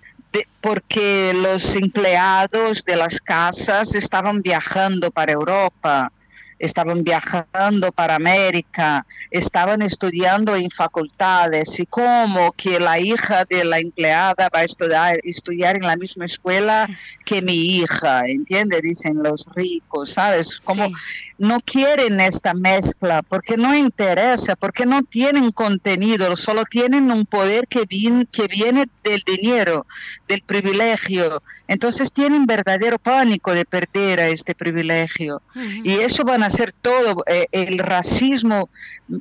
[0.60, 6.12] porque los empleados de las casas estaban viajando para Europa
[6.60, 13.78] estaban viajando para América, estaban estudiando en facultades y cómo que la hija de la
[13.78, 16.86] empleada va a estudiar, estudiar en la misma escuela
[17.24, 18.80] que mi hija, ¿entiende?
[18.82, 20.60] Dicen los ricos, ¿sabes?
[20.60, 20.90] Como
[21.38, 27.66] no quieren esta mezcla porque no interesa, porque no tienen contenido, solo tienen un poder
[27.66, 27.86] que,
[28.30, 29.86] que viene del dinero,
[30.28, 31.42] del privilegio.
[31.66, 35.40] Entonces tienen verdadero pánico de perder a este privilegio.
[35.82, 37.24] Y eso van a hacer todo.
[37.26, 38.68] Eh, el racismo,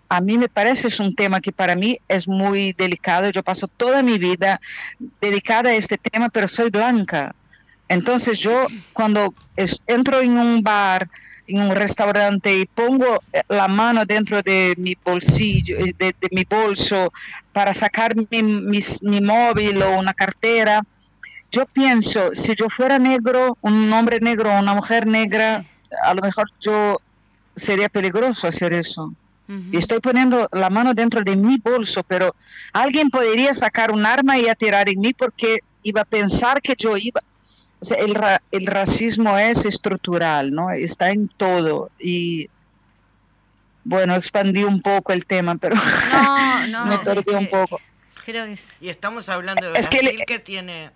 [0.10, 3.30] a mí me parece es un tema que para mí es muy delicado.
[3.30, 4.60] Yo paso toda mi vida
[5.22, 7.34] dedicada a este tema, pero soy blanca.
[7.88, 9.34] Entonces yo cuando
[9.88, 11.10] entro en un bar,
[11.48, 16.44] en un restaurante y pongo eh, la mano dentro de mi bolsillo, eh, de, mi
[16.44, 17.12] bolso
[17.52, 20.84] para sacar mi, mi, móvil o una cartera,
[21.52, 25.66] yo pienso, si yo fuera negro, un hombre negro una mujer negra,
[26.04, 27.02] a lo mejor yo
[27.60, 29.14] sería peligroso hacer eso.
[29.72, 32.36] Y estoy poniendo la mano dentro de mi bolso, pero
[32.72, 36.96] alguien podría sacar un arma y atirar en mí porque iba a pensar que yo
[36.98, 37.20] iba,
[37.98, 38.16] el,
[38.52, 40.70] el racismo es estructural, ¿no?
[40.70, 42.48] Está en todo y
[43.84, 47.82] bueno, expandí un poco el tema, pero no, no, me perdí un poco.
[48.26, 48.78] Creo que es...
[48.80, 50.92] Y estamos hablando de Brasil que, tiene,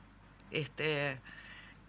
[0.51, 1.17] este,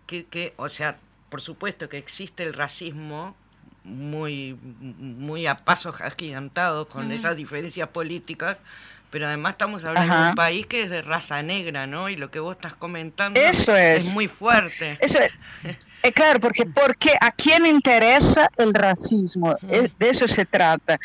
[0.07, 0.97] que, que, o sea,
[1.29, 3.37] por supuesto que existe el racismo
[3.85, 8.59] muy, muy a pasos agigantados con esas diferencias políticas,
[9.11, 12.09] pero además estamos hablando de un país que es de raza negra, ¿no?
[12.09, 14.13] Y lo que vos estás comentando eso es.
[14.13, 14.99] muy fuerte.
[15.01, 15.31] Eso es.
[16.05, 21.01] Eh, claro, porque, porque a quién interesa el racismo, de eso se trata.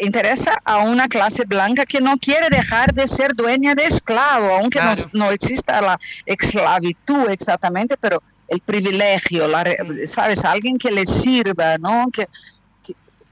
[0.00, 4.80] interesa a una clase blanca que no quiere dejar de ser dueña de esclavo, aunque
[4.80, 9.64] no, no, exista la esclavitud exactamente, pero el privilegio, la,
[10.06, 10.44] ¿sabes?
[10.44, 12.08] Alguien que le sirva, ¿no?
[12.12, 12.26] Que,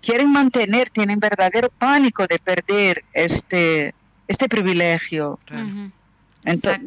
[0.00, 3.94] quieren mantener, tienen verdadero pánico de perder este,
[4.28, 5.40] este privilegio.
[6.44, 6.80] Entonces,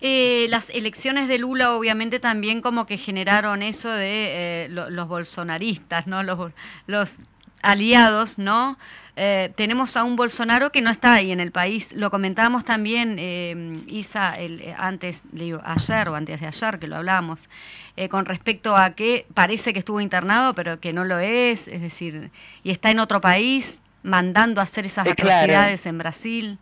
[0.00, 6.06] eh, las elecciones de Lula obviamente también como que generaron eso de eh, los bolsonaristas,
[6.06, 6.22] ¿no?
[6.22, 6.52] Los,
[6.86, 7.16] los
[7.62, 8.78] aliados, ¿no?
[9.18, 11.92] Eh, tenemos a un Bolsonaro que no está ahí en el país.
[11.92, 17.48] Lo comentábamos también, Isa, el, antes, digo, ayer o antes de ayer que lo hablamos,
[18.10, 22.30] con respecto a que parece que estuvo internado, pero que no lo es, es decir,
[22.62, 26.58] y está en otro país mandando a hacer esas atrocidades en Brasil.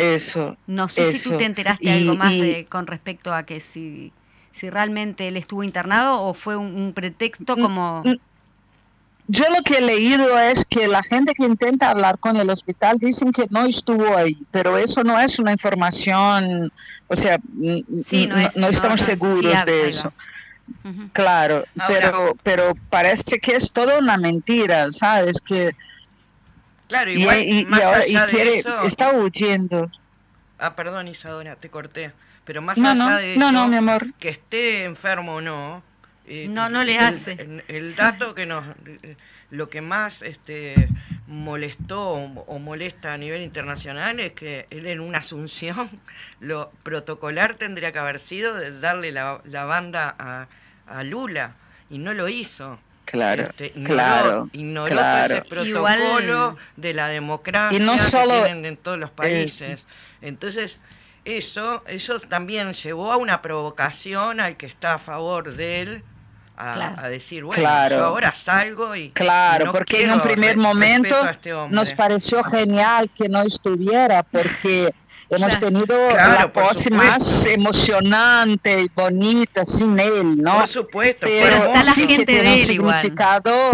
[0.00, 0.56] Eso.
[0.66, 4.12] No sé si tú te enteraste algo más de, con respecto a que si,
[4.50, 8.02] si realmente él estuvo internado o fue un, pretexto mm, como...
[8.04, 8.16] Mm.
[9.28, 12.98] Yo lo que he leído es que la gente que intenta hablar con el hospital
[12.98, 16.72] dicen que no estuvo ahí, pero eso no es una información,
[17.06, 20.12] o sea, no, estamos seguros de eso.
[21.12, 25.40] Claro, pero pero parece que es toda una mentira, ¿sabes?
[25.40, 25.76] Que
[26.90, 28.82] Claro, igual, y, más allá de eso...
[28.82, 29.88] Está huyendo.
[30.58, 32.10] Ah, perdón, Isadora, te corté.
[32.44, 34.12] Pero más allá de eso, no, mi amor.
[34.18, 35.84] que esté enfermo o no...
[36.26, 37.62] Eh, no, no le hace.
[37.68, 38.64] El, dato que nos...
[39.50, 40.88] Lo que más este,
[41.28, 45.88] molestó o, molesta a nivel internacional es que él en una asunción,
[46.40, 50.48] lo protocolar tendría que haber sido de darle la, la banda a,
[50.88, 51.54] a Lula,
[51.88, 52.80] y no lo hizo.
[53.10, 58.76] Claro, este, claro, ignoró ese protocolo de la democracia y no solo que tienen en
[58.76, 59.84] todos los países.
[60.20, 60.78] Entonces,
[61.24, 66.04] eso, eso también llevó a una provocación al que está a favor de él.
[66.62, 69.08] A, decir, bueno, yo ahora salgo y.
[69.12, 74.90] Claro, porque en un primer momento este nos pareció genial que no estuviera, porque
[75.30, 80.58] hemos tenido la pose más emocionante y bonita sin él, ¿no?
[80.58, 83.70] Por supuesto, pero, está la gente tiene un significado,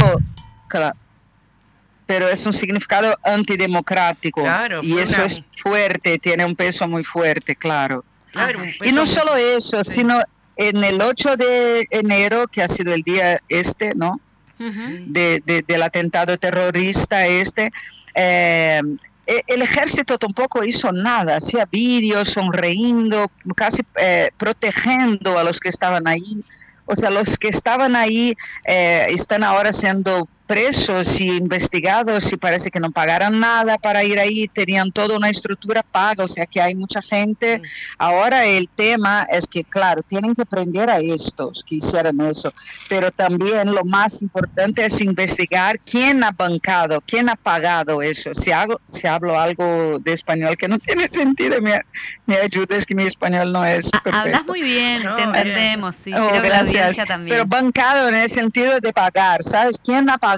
[2.06, 4.42] pero es un significado antidemocrático.
[4.42, 8.04] Claro, y eso es fuerte, tiene un peso muy fuerte, claro.
[8.32, 10.20] claro y no solo eso, sino
[10.56, 14.20] en el 8 de enero, que ha sido el día este, ¿no?
[14.58, 17.70] de, de, del atentado terrorista este,
[18.14, 18.80] eh,
[19.26, 26.06] el ejército tampoco hizo nada, hacía vídeos, sonriendo, casi eh, protegiendo a los que estaban
[26.06, 26.44] ahí.
[26.86, 32.70] O sea, los que estaban ahí eh, están ahora siendo presos y investigados y parece
[32.70, 36.60] que no pagaron nada para ir ahí, tenían toda una estructura paga, o sea que
[36.60, 37.60] hay mucha gente.
[37.98, 42.54] Ahora el tema es que, claro, tienen que aprender a estos que hicieron eso,
[42.88, 48.34] pero también lo más importante es investigar quién ha bancado, quién ha pagado eso.
[48.34, 51.80] Si, hago, si hablo algo de español que no tiene sentido, me,
[52.26, 53.90] me ayudes que mi español no es...
[53.90, 54.16] Perfecto.
[54.16, 56.96] Hablas muy bien, te entendemos, sí, oh, gracias.
[57.08, 57.36] también.
[57.36, 59.80] Pero bancado en el sentido de pagar, ¿sabes?
[59.82, 60.35] ¿Quién ha pagado?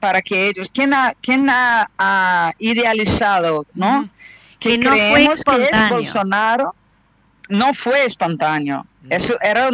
[0.00, 4.08] Para que ellos, ¿quién ha, quién ha, idealizado, no?
[4.58, 5.70] Que, no fue espontáneo.
[5.70, 6.74] que es Bolsonaro,
[7.48, 8.86] no fue espontáneo.
[9.10, 9.68] Eso era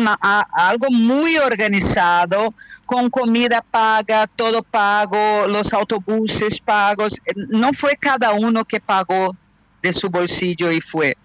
[0.52, 2.54] algo muy organizado,
[2.86, 7.14] con comida paga, todo pago, los autobuses pagos.
[7.48, 9.36] No fue cada uno que pagó
[9.82, 11.16] de su bolsillo y fue.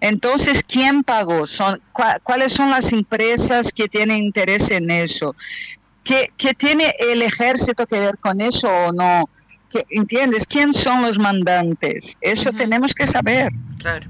[0.00, 1.46] Entonces, ¿quién pagó?
[1.46, 1.80] Son,
[2.22, 5.34] ¿Cuáles son las empresas que tienen interés en eso?
[6.04, 9.28] ¿Qué, tiene el ejército que ver con eso o no?
[9.70, 10.46] ¿Qué, ¿Entiendes?
[10.46, 12.16] ¿Quién son los mandantes?
[12.20, 13.50] Eso tenemos que saber.
[13.78, 14.06] Claro.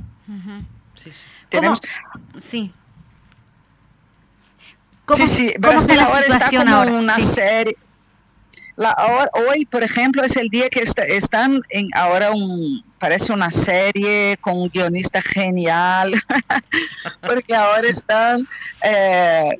[1.02, 1.24] sí, sí.
[1.48, 1.80] Tenemos...
[2.38, 2.72] Sí.
[5.04, 5.54] ¿Cómo, sí, sí.
[5.58, 7.76] Brasil ahora está como una serie.
[8.76, 14.62] Hoy, por ejemplo, es el día que están en ahora un parece una serie con
[14.62, 16.14] un guionista genial,
[17.20, 18.48] porque ahora están,
[18.82, 19.50] eh,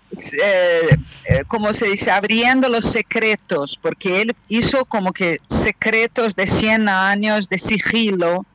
[0.42, 6.88] eh, como se dice, abriendo los secretos, porque él hizo como que secretos de 100
[6.88, 8.46] años de sigilo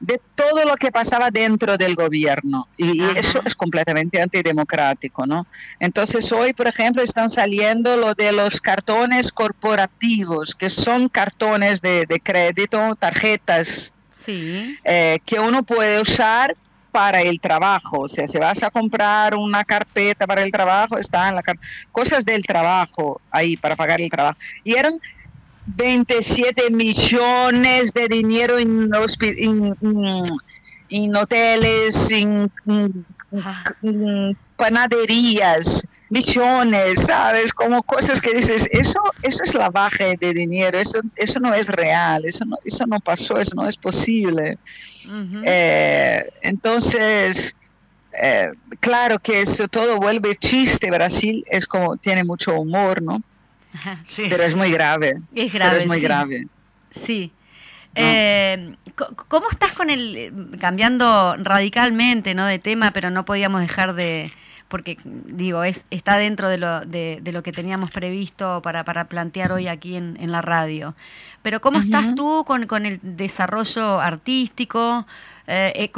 [0.00, 2.66] de todo lo que pasaba dentro del gobierno.
[2.76, 5.46] Y, eso es completamente antidemocrático, ¿no?
[5.78, 12.06] Entonces hoy, por ejemplo, están saliendo lo de los cartones corporativos, que son cartones de,
[12.22, 13.94] crédito, tarjetas
[14.26, 16.56] eh, que uno puede usar
[16.90, 18.00] para el trabajo.
[18.00, 21.42] O sea, si vas a comprar una carpeta para el trabajo, está en la
[21.92, 24.38] cosas del trabajo ahí para pagar el trabajo.
[24.64, 25.00] Y eran
[25.76, 28.90] 27 millones de dinero en,
[30.88, 32.50] en, hoteles, en,
[34.56, 37.52] panaderías, millones, ¿sabes?
[37.52, 42.24] Como cosas que dices, eso, eso es lavaje de dinero, eso, eso no es real,
[42.24, 44.58] eso no, eso no pasó, eso no es posible.
[45.44, 47.54] Eh, entonces,
[48.20, 48.50] eh,
[48.80, 53.22] claro que eso todo vuelve chiste, Brasil es como, tiene mucho humor, ¿no?
[54.16, 55.18] Pero es muy grave.
[55.34, 55.78] Es grave.
[55.78, 56.46] es muy grave.
[56.90, 57.32] Sí.
[57.94, 58.74] Eh,
[59.28, 62.46] ¿Cómo estás con el, cambiando radicalmente ¿no?
[62.46, 64.30] de tema, pero no podíamos dejar de,
[64.68, 69.52] porque digo, es, está dentro de lo, de, lo que teníamos previsto para, para plantear
[69.52, 70.94] hoy aquí en, en la radio.
[71.42, 75.06] Pero ¿cómo estás tú con, con, el desarrollo artístico?
[75.46, 75.90] Eh, eh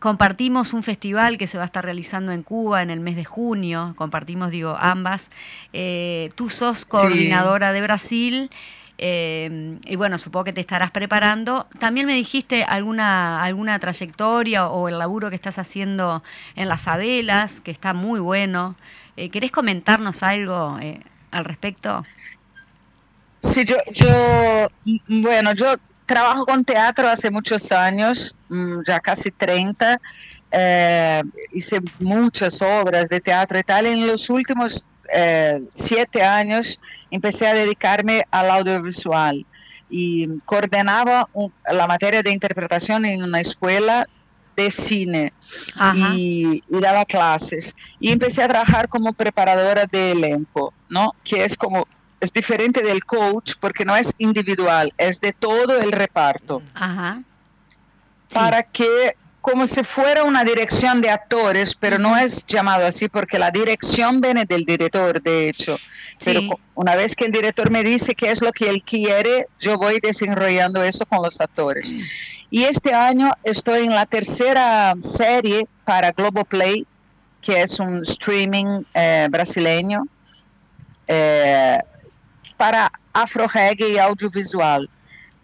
[0.00, 3.24] compartimos un festival que se va a estar realizando en Cuba en el mes de
[3.24, 5.30] junio, compartimos, digo, ambas.
[5.72, 8.50] Eh, tú sos coordinadora de Brasil.
[8.98, 11.66] Eh, y bueno, supongo que te estarás preparando.
[11.78, 16.22] También me dijiste alguna, alguna trayectoria o el laburo que estás haciendo
[16.54, 18.74] en las favelas, que está muy bueno.
[19.32, 20.78] ¿Querés comentarnos algo
[21.30, 22.04] al respecto?
[23.40, 24.68] Sí, yo, yo,
[25.08, 25.76] bueno, yo
[26.06, 30.00] trabajo con teatro hace muchos años, mm, ya casi 30.
[30.50, 31.22] Eh,
[31.52, 33.86] hice muchas obras de teatro y tal.
[33.86, 36.80] En los últimos eh, siete años
[37.10, 39.46] empecé a dedicarme al audiovisual
[39.88, 41.28] y coordinaba
[41.70, 44.08] la materia de interpretación en una escuela
[44.56, 45.32] de cine
[45.94, 47.76] y, y, daba clases.
[48.00, 51.12] Y empecé a trabajar como preparadora de elenco, ¿no?
[51.22, 51.86] Que es como
[52.20, 56.62] es diferente del coach porque no es individual, es de todo el reparto.
[58.32, 59.16] Para que,
[59.46, 64.20] como si fuera una dirección de actores, pero no es llamado así porque la dirección
[64.20, 65.78] viene del director, de hecho.
[66.24, 69.78] Pero una vez que el director me dice qué es lo que él quiere, yo
[69.78, 71.94] voy desarrollando eso con los actores.
[72.50, 76.84] Y este año estoy en la tercera serie para Globoplay,
[77.40, 80.08] que es un streaming eh, brasileño.
[81.06, 81.78] Eh,
[82.56, 84.90] para Afro-Reggae e Audiovisual,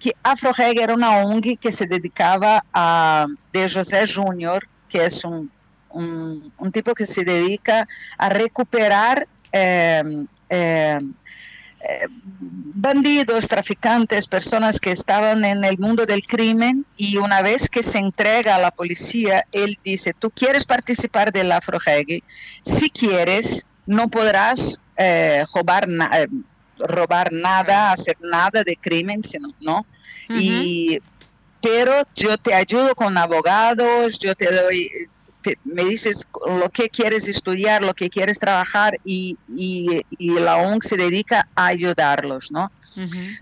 [0.02, 5.48] que Afro-Reggae era uma ONG que se dedicava a de José Júnior, que é um,
[5.94, 7.86] um, um, tipo que se dedica
[8.18, 10.02] a recuperar eh,
[10.50, 10.98] eh,
[12.74, 17.98] bandidos, traficantes, personas que estaban en el mundo del crimen y una vez que se
[17.98, 21.78] entrega a la policía, él dice, tú quieres participar del afro
[22.64, 26.26] si quieres, no podrás eh, robar nada
[26.86, 29.86] robar nada, hacer nada de crimen, sino, ¿no?
[30.28, 30.98] Y
[31.62, 34.90] pero yo te ayudo con abogados, yo te doy,
[35.64, 40.96] me dices lo que quieres estudiar, lo que quieres trabajar y, y, la ONG se
[40.96, 42.70] dedica a ayudarlos, ¿no?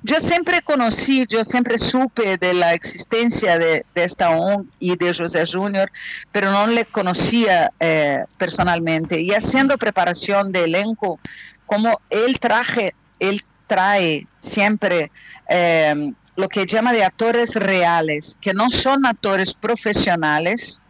[0.05, 5.45] Yo siempre conocí, yo siempre supe de la existencia de, esta ONG y de José
[5.45, 5.91] Junior,
[6.31, 9.21] pero no le conocía eh, personalmente.
[9.21, 11.19] Y haciendo preparación de elenco,
[11.67, 15.13] como él traje él trae siempre
[15.49, 20.81] eh, lo que llama de actores reales, que no son actores profesionales,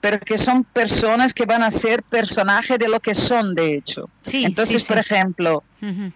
[0.00, 4.08] pero que son personas que van a ser personajes de lo que son, de hecho.
[4.32, 5.64] Entonces, por ejemplo,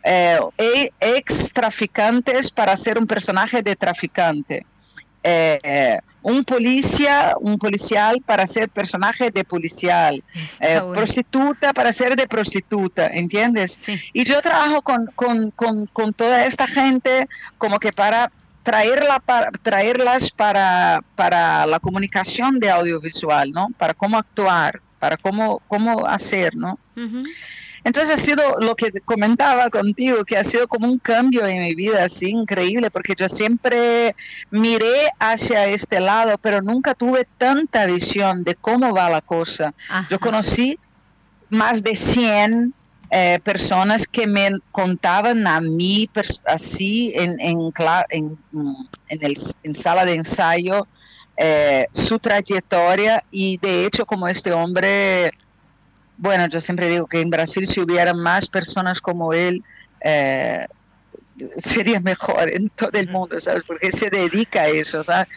[0.05, 4.65] eh, ex traficantes para ser un personaje de traficante.
[5.23, 10.23] Eh, un policía, un policial para ser personaje de policial,
[10.61, 13.81] eh, prostituta para ser de prostituta, ¿entiendes?
[14.13, 18.31] Y yo trabajo con, con, con, con, toda esta gente como que para
[18.63, 23.69] traerla para, traerlas para, para la comunicación de audiovisual, ¿no?
[23.79, 26.79] Para cómo actuar, para cómo, cómo hacer, ¿no?
[27.85, 31.75] Entonces ha sido lo que comentaba contigo, que ha sido como un cambio en mi
[31.75, 34.15] vida, así increíble, porque yo siempre
[34.51, 39.75] miré hacia este lado, pero nunca tuve tanta visión de cómo va la cosa.
[40.11, 40.79] Yo conocí
[41.49, 42.75] más de 100
[43.13, 46.09] eh, personas que me contaban a mí
[46.47, 47.73] así en, en,
[48.11, 48.37] en,
[49.09, 50.87] en, el, en sala de ensayo
[51.43, 55.31] eh, su trayectoria y de hecho como este hombre,
[56.21, 59.65] bueno, yo siempre digo que en Brasil si hubiera más personas como él,
[60.03, 60.67] eh,
[61.57, 63.65] sería mejor en todo el mundo, ¿sabes?
[63.67, 65.29] Porque se dedica a eso, ¿sabes?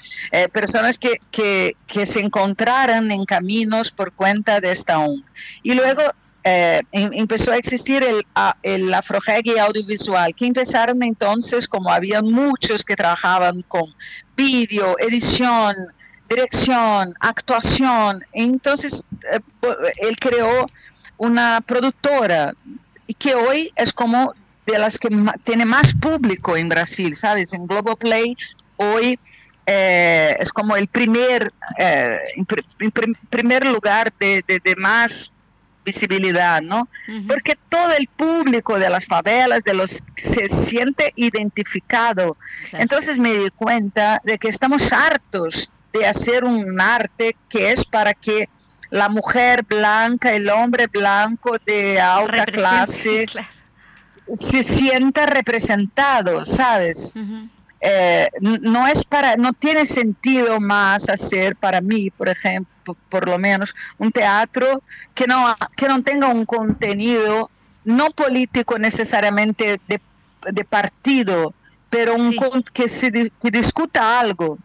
[0.52, 5.24] personas que, que, que, se encontraran en caminos por cuenta de esta ONG.
[5.64, 6.02] Y luego
[6.44, 8.26] eh, em, empezó a existir el,
[8.64, 13.86] el afroreggae audiovisual, que empezaron entonces, como había muchos que trabajaban con
[14.36, 15.76] vídeo, edición,
[16.36, 19.40] dirección, actuación, entonces eh,
[19.98, 20.66] él creó
[21.18, 22.54] una productora
[23.08, 24.34] y que hoy es como
[24.66, 25.10] de las que
[25.44, 27.54] tiene más público en Brasil, ¿sabes?
[27.54, 28.36] En Globoplay
[28.78, 29.20] hoy
[29.66, 32.46] eh, es como el primer, en
[33.30, 35.32] primer lugar de, de, de más
[35.84, 36.88] visibilidad, ¿no?
[37.28, 42.38] Porque todo el público de las favelas, de los se siente identificado.
[42.72, 48.14] Entonces me di cuenta de que estamos hartos de hacer un arte que es para
[48.14, 48.50] que
[48.90, 53.26] la mujer blanca, el hombre blanco de alta clase
[54.34, 57.14] se sienta representado, ¿sabes?
[57.82, 63.38] Eh, no es para, no tiene sentido más hacer para mí, por ejemplo, por lo
[63.38, 64.82] menos, un teatro
[65.14, 67.50] que no, que no tenga un contenido
[67.86, 71.54] no político necesariamente de, partido,
[71.90, 72.36] pero un
[72.74, 74.58] que se discuta algo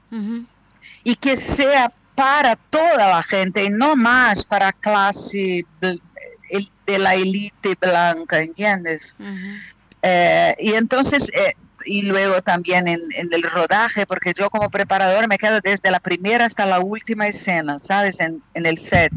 [1.08, 7.74] y que sea para toda la gente y no más para clase de, la élite
[7.80, 9.16] blanca, ¿entiendes?
[10.02, 11.54] Eh, y entonces eh,
[11.86, 16.44] y luego también en, el rodaje, porque yo como preparador me quedo desde la primera
[16.44, 18.20] hasta la última escena, ¿sabes?
[18.20, 19.14] En, el set.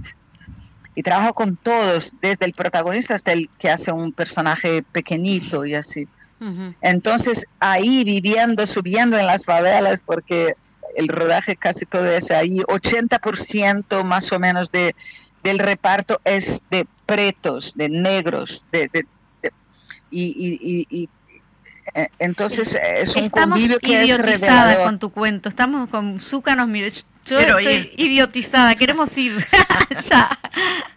[0.95, 5.75] Y trabajo con todos, desde el protagonista hasta el que hace un personaje pequeñito y
[5.75, 6.07] así.
[6.79, 10.55] Entonces ahí viviendo, subiendo en las favelas, porque
[10.95, 14.95] el rodaje casi todo es ahí, 80% más o menos de,
[15.43, 18.89] del reparto es de pretos, de negros, de,
[20.11, 21.09] y, y,
[21.95, 25.49] eh, entonces es un Estamos convivio que es con tu cuento.
[25.49, 26.93] Estamos con Zúcanos, mire,
[27.25, 29.45] yo estoy idiotizada, queremos ir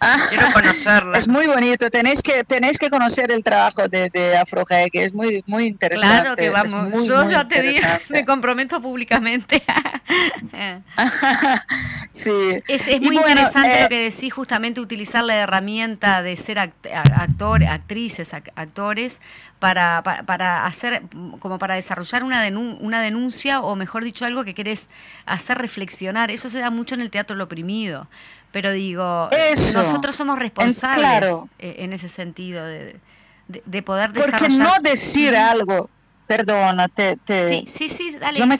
[0.00, 1.18] ah, Quiero conocerla.
[1.18, 5.14] Es muy bonito, tenéis que tenéis que conocer el trabajo de, de Afrojae, que es
[5.14, 6.20] muy muy interesante.
[6.20, 9.62] Claro que vamos, yo ya te digo, me comprometo públicamente.
[12.10, 12.62] sí.
[12.68, 17.64] Es, es muy interesante lo eh, que decís, justamente utilizar la herramienta de ser actor,
[17.64, 19.20] actrices, actores,
[19.64, 21.04] para, para, hacer,
[21.38, 24.90] como para desarrollar una, una denuncia o mejor dicho algo que querés
[25.24, 26.30] hacer reflexionar.
[26.30, 28.06] Eso se da mucho en el teatro lo oprimido.
[28.52, 29.30] Pero digo,
[29.74, 33.00] nosotros somos responsables eh, en, ese sentido de,
[33.48, 34.40] de, poder desarrollar.
[34.40, 35.88] Porque no decir algo,
[36.26, 37.16] perdona, te...
[37.26, 38.44] Sí, sí, sí, dale.
[38.44, 38.58] me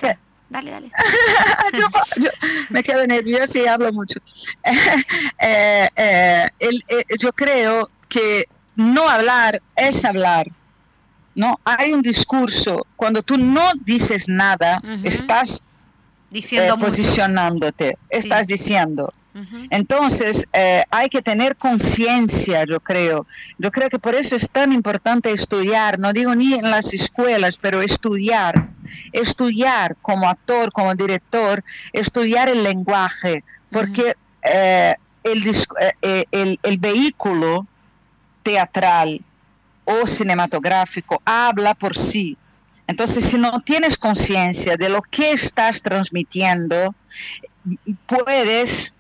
[0.48, 0.90] Dale, dale.
[2.18, 2.30] yo,
[2.70, 4.20] me quedo nerviosa y hablo mucho.
[5.38, 8.46] Eh, eh, yo creo que
[8.76, 10.46] no hablar es hablar.
[11.34, 11.58] ¿No?
[11.64, 15.64] Hay un discurso, cuando tú no dices nada, estás
[16.34, 19.12] Diciendo eh, posicionándote, estás diciendo.
[19.70, 23.26] Entonces, eh, hay que tener conciencia, yo creo.
[23.58, 27.58] Yo creo que por eso es tan importante estudiar, no digo ni en las escuelas,
[27.58, 28.68] pero estudiar.
[29.12, 31.62] Estudiar como actor, como director,
[31.92, 37.66] estudiar el lenguaje, porque eh, el, el vehículo
[38.42, 39.20] teatral
[39.84, 42.36] o cinematográfico habla por sí.
[42.86, 46.94] Entonces, si no tienes conciencia de lo que estás transmitiendo,
[48.06, 48.92] puedes,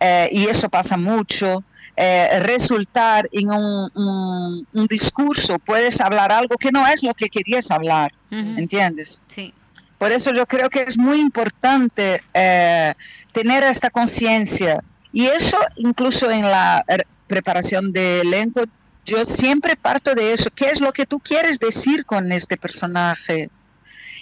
[0.00, 1.62] eh, y eso pasa mucho,
[1.96, 8.12] eh, resultar en un, discurso, puedes hablar algo que no es lo que querías hablar,
[8.30, 9.20] ¿entiendes?
[9.28, 9.52] Sí.
[9.98, 12.94] Por eso yo creo que es muy importante eh,
[13.32, 14.82] tener esta conciencia.
[15.12, 16.84] Y eso incluso en la
[17.26, 18.62] preparación de elenco
[19.08, 20.50] yo siempre parto de eso.
[20.54, 23.50] ¿Qué es lo que tú quieres decir con este personaje?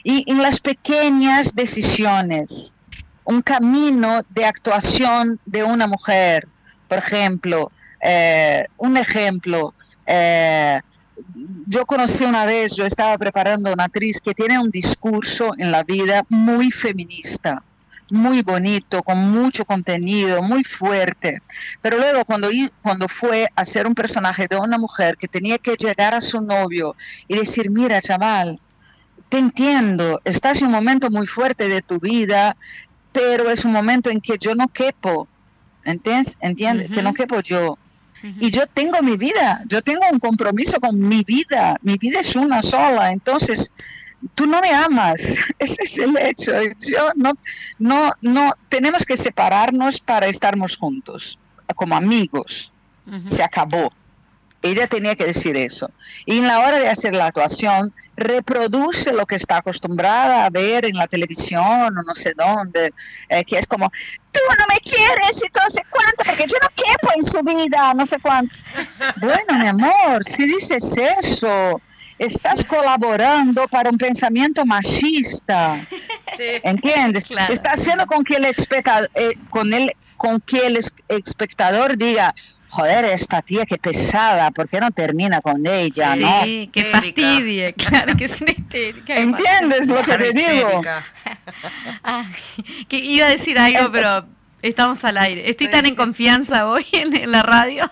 [0.05, 2.77] Y en las pequeñas decisiones,
[3.25, 6.47] un camino de actuación de una mujer,
[6.87, 9.75] por ejemplo, eh, un ejemplo,
[10.07, 10.81] eh,
[11.67, 15.83] yo conocí una vez, yo estaba preparando una actriz que tiene un discurso en la
[15.83, 17.63] vida muy feminista
[18.11, 21.43] muy bonito, con mucho contenido, muy fuerte.
[21.81, 22.49] Pero luego cuando,
[22.83, 26.41] cuando fue a ser un personaje de una mujer que tenía que llegar a su
[26.41, 26.95] novio
[27.27, 28.61] y decir, mira, chaval,
[29.29, 32.57] te entiendo, estás en un momento muy fuerte de tu vida,
[33.13, 35.27] pero es un momento en que yo no quepo,
[35.85, 36.37] ¿entiendes?
[36.41, 36.91] ¿Entiendes?
[36.91, 37.79] Que no quepo yo.
[38.41, 42.35] Y yo tengo mi vida, yo tengo un compromiso con mi vida, mi vida es
[42.35, 43.73] una sola, entonces
[44.35, 45.21] tú no me amas,
[45.59, 46.53] ese es el hecho.
[46.81, 47.33] Yo no,
[47.79, 51.39] no, no, tenemos que separarnos para estarmos juntos,
[51.75, 52.73] como amigos.
[53.29, 53.93] Se acabó.
[54.63, 55.91] Ella tenía que decir eso.
[56.25, 60.87] Y en la hora de hacer la actuación, reproduce lo que está acostumbrada a ver
[60.87, 62.93] en la televisión o no sé dónde,
[63.29, 63.93] eh, que es como,
[64.33, 67.95] tú no me quieres y no sé cuánto, porque yo no quepo en su vida,
[67.95, 68.55] no sé cuánto.
[69.21, 71.81] Bueno, mi amor, si dices eso,
[72.19, 75.87] estás colaborando para un pensamiento machista.
[76.63, 77.31] ¿Entiendes?
[77.49, 82.35] Estás haciendo con que el espectador, eh, con el, con que el espectador diga,
[82.69, 86.15] joder, esta tía qué pesada, ¿por qué no termina con ella?
[86.45, 89.17] Sí, qué fastidie, claro que es una histérica.
[89.17, 90.83] ¿Entiendes lo que te digo?
[92.05, 92.29] Ah,
[92.89, 94.27] que iba a decir algo, pero
[94.63, 95.51] estamos al aire.
[95.51, 97.91] Estoy tan en confianza hoy en, la radio.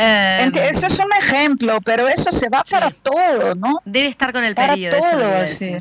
[0.00, 3.80] Em, eso es un ejemplo, pero eso se va para todo, ¿no?
[3.84, 5.78] Debe estar con el para todo, así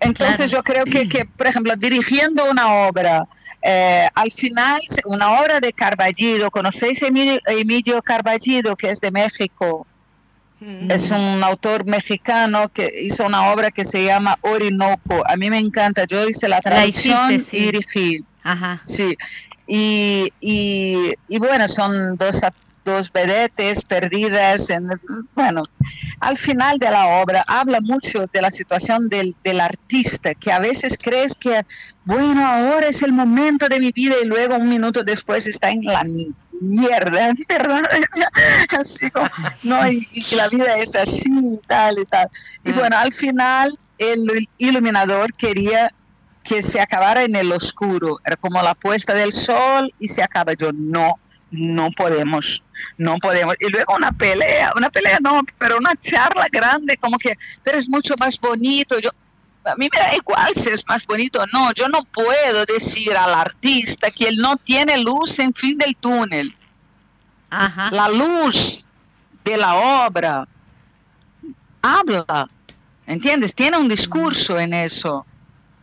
[0.00, 3.26] entonces yo creo que, que, por ejemplo, dirigiendo una obra,
[3.62, 9.86] eh, al final, una obra de Carballido, ¿conocéis a Emilio, Carballido, que es de México?
[10.60, 10.90] Mm.
[10.90, 15.22] Es un autor mexicano que hizo una obra que se llama Orinoco.
[15.26, 16.04] A mí me encanta.
[16.04, 18.24] Yo hice la traducción y dirigí.
[18.42, 18.80] Ajá.
[18.84, 19.16] Sí.
[19.66, 22.42] Y, y, y, bueno, son dos
[22.84, 24.70] dos vedetes perdidas.
[24.70, 24.88] En,
[25.34, 25.62] bueno,
[26.20, 30.58] al final de la obra habla mucho de la situación del, del, artista, que a
[30.58, 31.64] veces crees que,
[32.04, 35.84] bueno, ahora es el momento de mi vida y luego un minuto después está en
[35.84, 36.04] la
[36.60, 37.82] mierda, ¿verdad?
[38.78, 39.28] así como,
[39.62, 42.28] no, y, y, la vida es así y tal y tal.
[42.64, 42.74] Y mm.
[42.74, 45.92] bueno, al final el iluminador quería
[46.44, 50.52] que se acabara en el oscuro, era como la puesta del sol y se acaba.
[50.52, 51.18] Yo no,
[51.50, 52.62] no podemos,
[52.98, 53.54] no podemos.
[53.60, 57.88] Y luego una pelea, una pelea no, pero una charla grande, como que, pero es
[57.88, 58.98] mucho más bonito.
[58.98, 59.10] Yo,
[59.64, 61.72] a mí me da igual si es más bonito o no.
[61.72, 66.54] Yo no puedo decir al artista que él no tiene luz en fin del túnel.
[67.50, 68.84] La luz
[69.44, 70.46] de la obra
[71.80, 72.48] habla,
[73.06, 73.54] ¿entiendes?
[73.54, 75.24] Tiene un discurso en eso.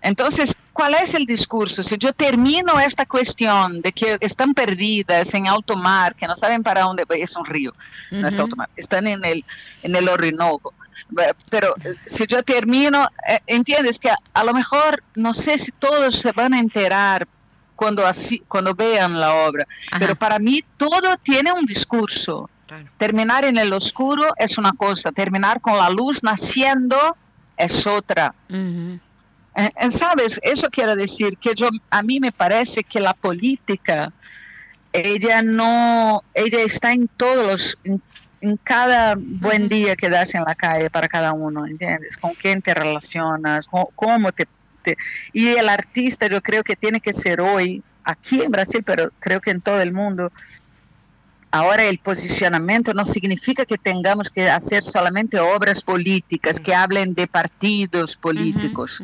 [0.02, 1.84] Entonces, ¿cuál es el discurso?
[1.84, 6.64] Si yo termino esta cuestión de que están perdidas en alto mar, que no saben
[6.64, 7.74] para dónde, es un río,
[8.10, 9.46] no es alto mar, están en el,
[9.84, 10.74] en el Orinoco.
[11.50, 11.76] Pero
[12.06, 16.54] si yo termino, eh, entiendes que a, lo mejor no sé si todos se van
[16.54, 17.28] a enterar
[17.76, 19.68] cuando, así, cuando vean la obra,
[20.00, 22.50] pero para mí todo tiene un discurso.
[22.98, 27.18] Terminar en el oscuro es una cosa, terminar con la luz naciendo
[27.58, 28.34] es otra.
[28.50, 29.00] Eh, eh,
[29.90, 34.14] Sabes, eso quiere decir que yo, a mí me parece que la política,
[34.94, 38.02] ella no, ella está en todos los, en,
[38.64, 42.18] cada buen día que das en la calle para cada uno, ¿entiendes?
[42.18, 44.48] Con quién te relacionas, cómo, te,
[44.82, 44.98] te,
[45.32, 49.42] Y el artista yo creo que tiene que ser hoy, aquí en Brasil, pero creo
[49.42, 50.32] que en todo el mundo,
[51.52, 57.28] Ahora el posicionamiento no significa que tengamos que hacer solamente obras políticas que hablen de
[57.28, 59.04] partidos políticos,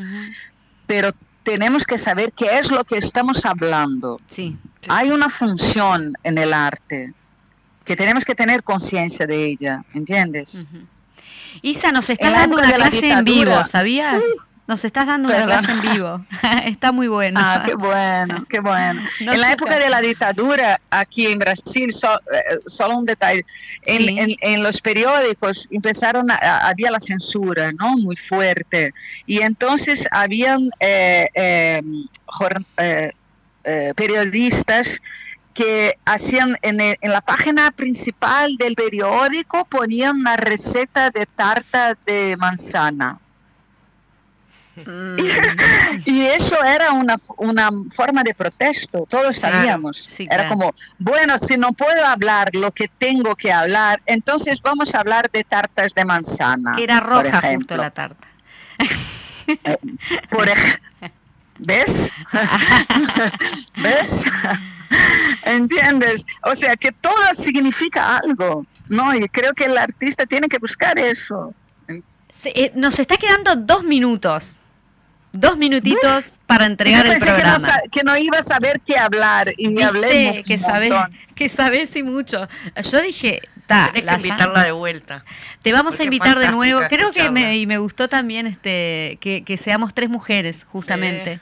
[0.85, 1.11] pero
[1.43, 4.21] tenemos que saber qué es lo que estamos hablando.
[4.27, 7.13] Sí, Hay una función en el arte
[7.83, 10.65] que tenemos que tener conciencia de ella, ¿entiendes?
[11.61, 14.23] Isa, nos está dando una clase en vivo, ¿sabías?
[14.67, 16.25] Nos estás dando una clase en vivo.
[16.65, 17.39] Está muy bueno.
[17.41, 19.01] Ah, qué bueno, qué bueno.
[19.21, 23.45] en la época de la dictadura, aquí en Brasil, eh, solo un detalle,
[23.83, 27.95] en, los periódicos empezaron, a, había la censura, ¿no?
[27.97, 28.93] Muy fuerte.
[29.25, 31.81] Y entonces habían eh, eh,
[33.95, 35.01] periodistas
[35.53, 42.35] que hacían en, en, la página principal del periódico ponían una receta de tarta de
[42.37, 43.17] manzana.
[46.05, 50.07] Y eso era una, una, forma de protesto, todos sabíamos.
[50.19, 54.99] era como, bueno, si no puedo hablar lo que tengo que hablar, entonces vamos a
[54.99, 56.75] hablar de tartas de manzana.
[56.79, 58.27] Era roja justo la tarta.
[59.47, 59.77] Eh,
[60.29, 60.49] por
[61.59, 62.13] ¿Ves?
[63.77, 64.25] ¿Ves?
[65.43, 66.25] ¿Entiendes?
[66.43, 69.15] O sea, que todo significa algo, ¿no?
[69.15, 71.53] Y creo que el artista tiene que buscar eso.
[72.43, 74.57] Eh, nos está quedando dos minutos
[75.31, 77.57] dos minutitos para entregar el programa.
[77.57, 80.93] Que no, que no, iba a saber qué hablar y me hablé que sabes,
[81.35, 82.47] que sabes y mucho.
[82.91, 85.23] Yo dije, ta, que invitarla de vuelta.
[85.61, 86.81] Te vamos a invitar de nuevo.
[86.89, 91.39] Creo que me, y me gustó también este que, que seamos tres mujeres, justamente.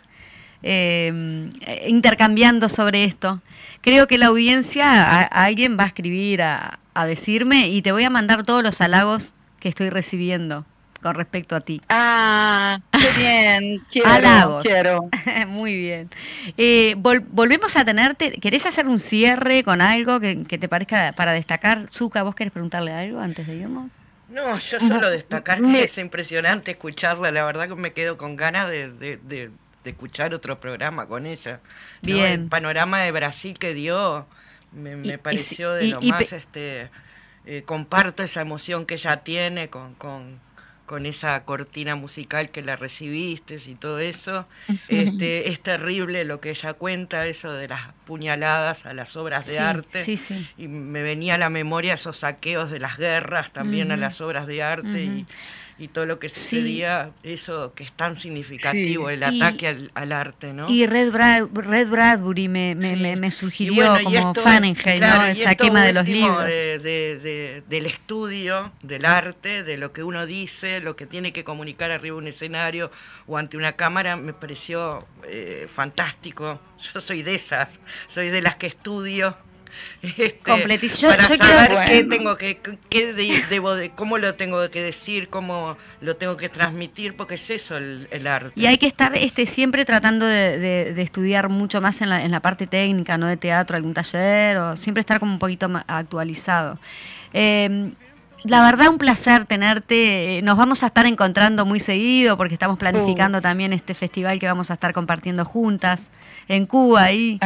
[0.63, 1.51] em,
[1.87, 3.41] intercambiando sobre esto.
[3.81, 8.09] Creo que la audiencia, alguien va a escribir a, a decirme y te voy a
[8.09, 10.65] mandar todos los halagos que estoy recibiendo
[11.01, 11.81] con respecto a ti.
[11.89, 15.09] Ah, qué bien, quiero, quiero.
[15.47, 16.09] Muy bien.
[16.57, 21.87] Eh, volvemos a tenerte, ¿querés hacer un cierre con algo que, te parezca para destacar?
[21.91, 23.91] Zuka, ¿vos querés preguntarle algo antes de irnos?
[24.29, 28.69] No, yo solo destacar que es impresionante escucharla, la verdad que me quedo con ganas
[28.69, 29.51] de,
[29.83, 31.59] escuchar otro programa con ella.
[32.01, 32.25] Bien.
[32.25, 34.25] El panorama de Brasil que dio
[34.71, 36.89] me, pareció de lo más, este,
[37.45, 40.39] eh, comparto esa emoción que ella tiene con, con
[40.85, 44.45] con esa cortina musical que la recibiste y todo eso.
[44.87, 49.59] Este, es terrible lo que ella cuenta, eso de las puñaladas a las obras de
[49.59, 50.03] arte.
[50.57, 54.47] Y me venía a la memoria esos saqueos de las guerras también a las obras
[54.47, 55.03] de arte.
[55.03, 55.25] y
[55.77, 60.69] y todo lo que sucedía, eso que es tan significativo, el ataque al, arte, ¿no?
[60.69, 65.25] Y Red, Red Bradbury me, me, me, sugirió como Fahrenheit, ¿no?
[65.25, 66.45] Esa quema de los libros.
[66.45, 71.91] De, del estudio, del arte, de lo que uno dice, lo que tiene que comunicar
[71.91, 72.89] arriba de un escenario
[73.27, 76.61] o ante una cámara, me pareció eh, fantástico.
[76.93, 79.35] Yo soy de esas, soy de las que estudio
[80.01, 82.59] este, para saber qué tengo que,
[82.89, 83.13] qué
[83.49, 87.77] debo de, cómo lo tengo que decir, cómo lo tengo que transmitir, porque es eso
[87.77, 88.51] el, arte.
[88.55, 92.39] Y hay que estar este, siempre tratando de, estudiar mucho más en la, en la,
[92.39, 96.79] parte técnica, no de teatro, algún taller, o siempre estar como un poquito más actualizado.
[97.33, 97.91] Eh,
[98.47, 100.41] la verdad, un placer tenerte.
[100.43, 104.69] Nos vamos a estar encontrando muy seguido porque estamos planificando también este festival que vamos
[104.71, 106.09] a estar compartiendo juntas
[106.47, 107.39] en Cuba ahí.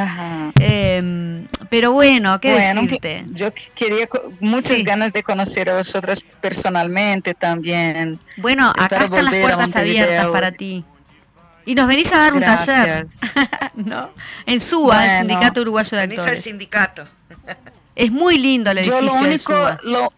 [0.59, 3.25] Em, pero bueno, ¿qué decirte?
[3.33, 4.07] Yo quería
[4.39, 8.19] muchas ganas de conocer a vosotras personalmente también.
[8.37, 10.83] Bueno, acá están las puertas abiertas para ti.
[11.65, 13.05] Y nos venís a dar un taller,
[13.75, 14.09] ¿no?
[14.45, 16.25] En SUA, el Sindicato Uruguayo de Actores.
[16.25, 17.05] Venís al sindicato.
[17.95, 20.11] es muy lindo el edificio Yo lo único, lo,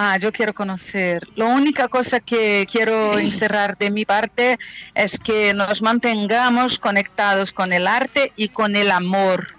[0.00, 1.24] Ah, yo quiero conocer.
[1.34, 4.56] La única cosa que quiero encerrar de mi parte
[4.94, 9.56] es que nos mantengamos conectados con el arte y con el amor.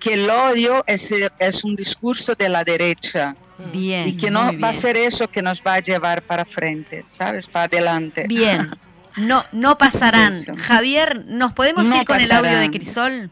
[0.00, 3.36] Que el odio es, es un discurso de la derecha.
[3.70, 4.08] Bien.
[4.08, 7.46] Y que no va a ser eso que nos va a llevar para frente, ¿sabes?
[7.46, 8.24] Para adelante.
[8.26, 8.70] Bien.
[9.16, 10.34] No, no pasarán.
[10.56, 13.30] Javier, ¿nos podemos ir con el audio de Crisol?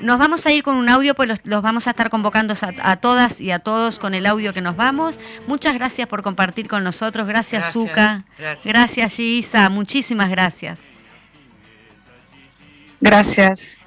[0.00, 3.40] Nos vamos a ir con un audio, pues los, vamos a estar convocando a, todas
[3.40, 5.18] y a todos con el audio que nos vamos.
[5.46, 7.26] Muchas gracias por compartir con nosotros.
[7.26, 8.24] Gracias, Zuka.
[8.38, 9.68] Gracias, gracias Gisa.
[9.68, 10.88] Muchísimas gracias.
[13.00, 13.80] Gracias.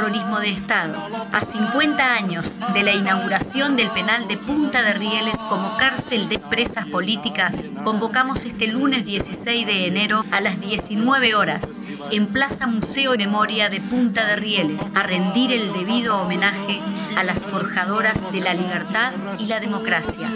[0.00, 0.94] Terrorismo de Estado.
[1.30, 6.36] A 50 años de la inauguración del penal de Punta de Rieles como cárcel de
[6.36, 11.68] expresas políticas, convocamos este lunes 16 de enero a las 19 horas
[12.10, 16.80] en Plaza Museo Memoria de Punta de Rieles a rendir el debido homenaje
[17.14, 20.30] a las forjadoras de la libertad y la democracia.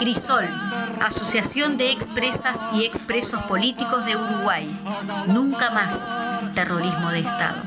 [0.00, 0.65] Crisol
[1.00, 4.68] Asociación de Expresas y Expresos Políticos de Uruguay.
[5.28, 6.10] Nunca más
[6.54, 7.62] terrorismo de Estado.